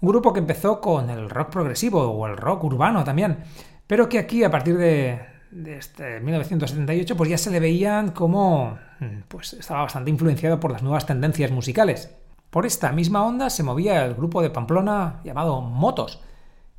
un 0.00 0.08
grupo 0.08 0.32
que 0.32 0.40
empezó 0.40 0.80
con 0.80 1.10
el 1.10 1.30
rock 1.30 1.50
progresivo 1.50 2.02
o 2.02 2.26
el 2.26 2.36
rock 2.36 2.64
urbano 2.64 3.04
también, 3.04 3.38
pero 3.86 4.08
que 4.08 4.18
aquí 4.18 4.44
a 4.44 4.50
partir 4.50 4.76
de, 4.76 5.20
de 5.50 5.78
este 5.78 6.20
1978 6.20 7.16
pues 7.16 7.30
ya 7.30 7.38
se 7.38 7.50
le 7.50 7.60
veían 7.60 8.10
como 8.10 8.78
mm, 9.00 9.22
pues 9.28 9.52
estaba 9.54 9.82
bastante 9.82 10.10
influenciado 10.10 10.60
por 10.60 10.72
las 10.72 10.82
nuevas 10.82 11.06
tendencias 11.06 11.50
musicales. 11.50 12.14
Por 12.50 12.66
esta 12.66 12.92
misma 12.92 13.24
onda 13.24 13.50
se 13.50 13.62
movía 13.62 14.04
el 14.04 14.14
grupo 14.14 14.42
de 14.42 14.50
Pamplona 14.50 15.20
llamado 15.24 15.60
Motos, 15.60 16.20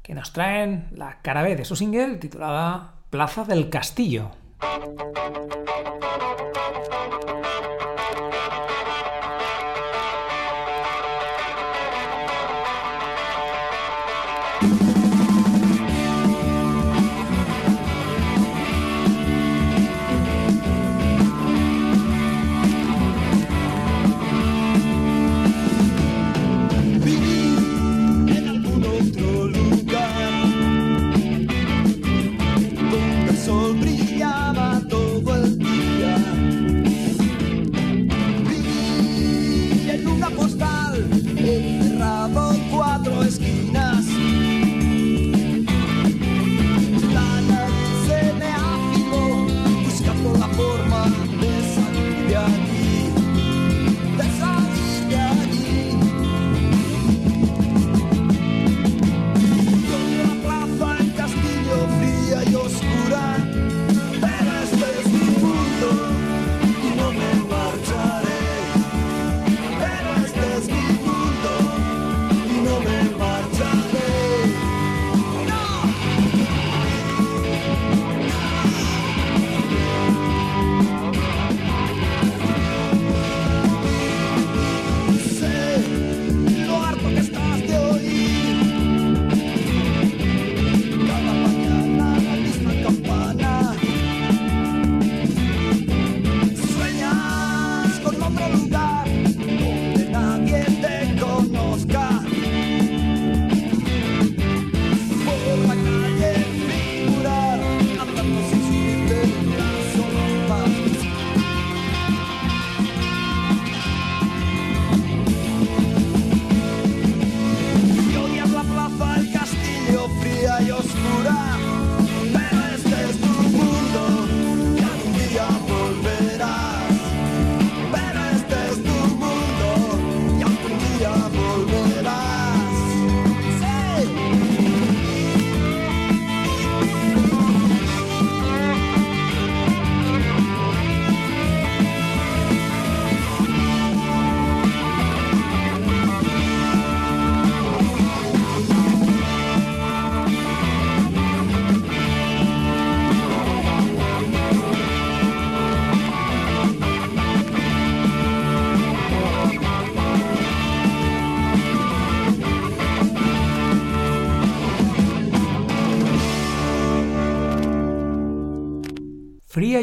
que 0.02 0.14
nos 0.14 0.34
traen 0.34 0.90
la 0.92 1.22
cara 1.22 1.44
B 1.44 1.56
de 1.56 1.66
su 1.66 1.76
single 1.76 2.18
titulada 2.18 2.96
Plaza 3.10 3.46
del 3.46 3.70
Castillo. 3.70 4.32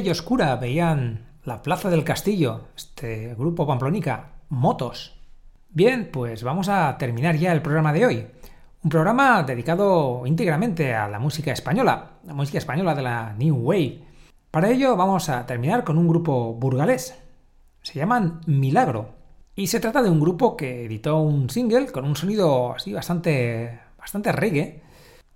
Oscura 0.07 0.55
veían 0.57 1.27
la 1.45 1.61
plaza 1.61 1.91
del 1.91 2.05
castillo, 2.05 2.69
este 2.77 3.35
grupo 3.35 3.67
pamplonica, 3.67 4.31
Motos. 4.49 5.19
Bien, 5.71 6.11
pues 6.13 6.45
vamos 6.45 6.69
a 6.69 6.97
terminar 6.99 7.37
ya 7.37 7.53
el 7.53 7.63
programa 7.63 7.93
de 7.93 8.07
hoy. 8.07 8.27
Un 8.85 8.91
programa 8.91 9.43
dedicado 9.43 10.23
íntegramente 10.25 10.95
a 10.95 11.09
la 11.09 11.19
música 11.19 11.53
española, 11.53 12.13
la 12.25 12.33
música 12.33 12.59
española 12.59 12.95
de 12.95 13.03
la 13.03 13.35
New 13.37 13.57
Wave. 13.57 14.01
Para 14.53 14.71
ello 14.71 14.97
vamos 14.97 15.29
a 15.29 15.45
terminar 15.47 15.83
con 15.83 15.99
un 15.99 16.07
grupo 16.07 16.55
burgalés. 16.55 17.19
Se 17.83 17.99
llaman 17.99 18.41
Milagro. 18.47 19.17
Y 19.57 19.67
se 19.67 19.81
trata 19.81 20.01
de 20.03 20.11
un 20.11 20.21
grupo 20.21 20.57
que 20.57 20.85
editó 20.85 21.19
un 21.19 21.51
single 21.51 21.89
con 21.89 22.05
un 22.05 22.15
sonido 22.15 22.73
así 22.73 22.93
bastante, 22.93 23.81
bastante 23.99 24.31
reggae, 24.31 24.81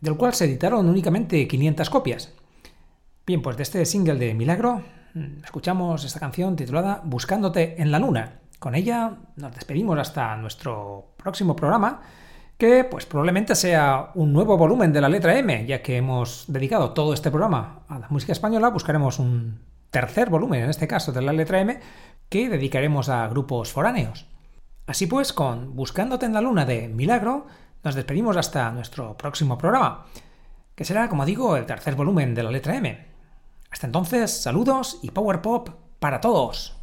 del 0.01 0.17
cual 0.17 0.35
se 0.35 0.45
editaron 0.45 0.89
únicamente 0.89 1.49
500 1.49 1.91
copias. 1.91 2.33
Bien, 3.25 3.41
pues 3.41 3.57
de 3.57 3.63
este 3.63 3.87
single 3.87 4.17
de 4.17 4.35
Milagro 4.35 4.83
mm, 5.15 5.45
escuchamos 5.45 6.05
esta 6.05 6.19
canción 6.19 6.57
titulada 6.57 7.03
Buscándote 7.05 7.81
en 7.81 7.93
la 7.93 8.01
Luna. 8.01 8.41
Con 8.59 8.75
ella 8.75 9.17
nos 9.37 9.55
despedimos 9.55 9.97
hasta 9.97 10.35
nuestro 10.37 11.15
próximo 11.17 11.55
programa, 11.55 12.03
que 12.59 12.83
pues 12.83 13.07
probablemente 13.07 13.55
sea 13.55 14.11
un 14.17 14.33
nuevo 14.33 14.57
volumen 14.57 14.93
de 14.93 15.01
la 15.01 15.09
letra 15.09 15.39
M, 15.39 15.65
ya 15.67 15.83
que 15.83 15.99
hemos 15.99 16.47
dedicado 16.49 16.95
todo 16.95 17.15
este 17.15 17.31
programa 17.31 17.85
a 17.89 18.01
la 18.01 18.09
música 18.09 18.33
española, 18.33 18.71
buscaremos 18.71 19.21
un 19.21 19.61
tercer 19.91 20.29
volumen, 20.29 20.65
en 20.65 20.71
este 20.71 20.89
caso 20.89 21.13
de 21.13 21.23
la 21.23 21.33
letra 21.33 21.61
M, 21.61 21.79
que 22.29 22.49
dedicaremos 22.49 23.09
a 23.09 23.29
grupos 23.29 23.71
foráneos. 23.71 24.27
Así 24.87 25.07
pues, 25.07 25.33
con 25.33 25.77
Buscándote 25.77 26.27
en 26.27 26.35
la 26.35 26.41
Luna 26.41 26.65
de 26.65 26.89
Milagro, 26.89 27.47
nos 27.85 27.95
despedimos 27.95 28.37
hasta 28.37 28.73
nuestro 28.73 29.17
próximo 29.17 29.59
programa, 29.59 30.07
que 30.75 30.85
será, 30.85 31.09
como 31.09 31.25
digo, 31.25 31.57
el 31.57 31.67
tercer 31.67 31.95
volumen 31.95 32.35
de 32.35 32.43
la 32.43 32.51
letra 32.51 32.77
M. 32.77 33.12
Hasta 33.73 33.87
entonces, 33.87 34.31
saludos 34.31 34.99
y 35.03 35.11
Power 35.11 35.41
Pop 35.41 35.71
para 35.99 36.21
todos. 36.21 36.77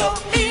you. 0.00 0.49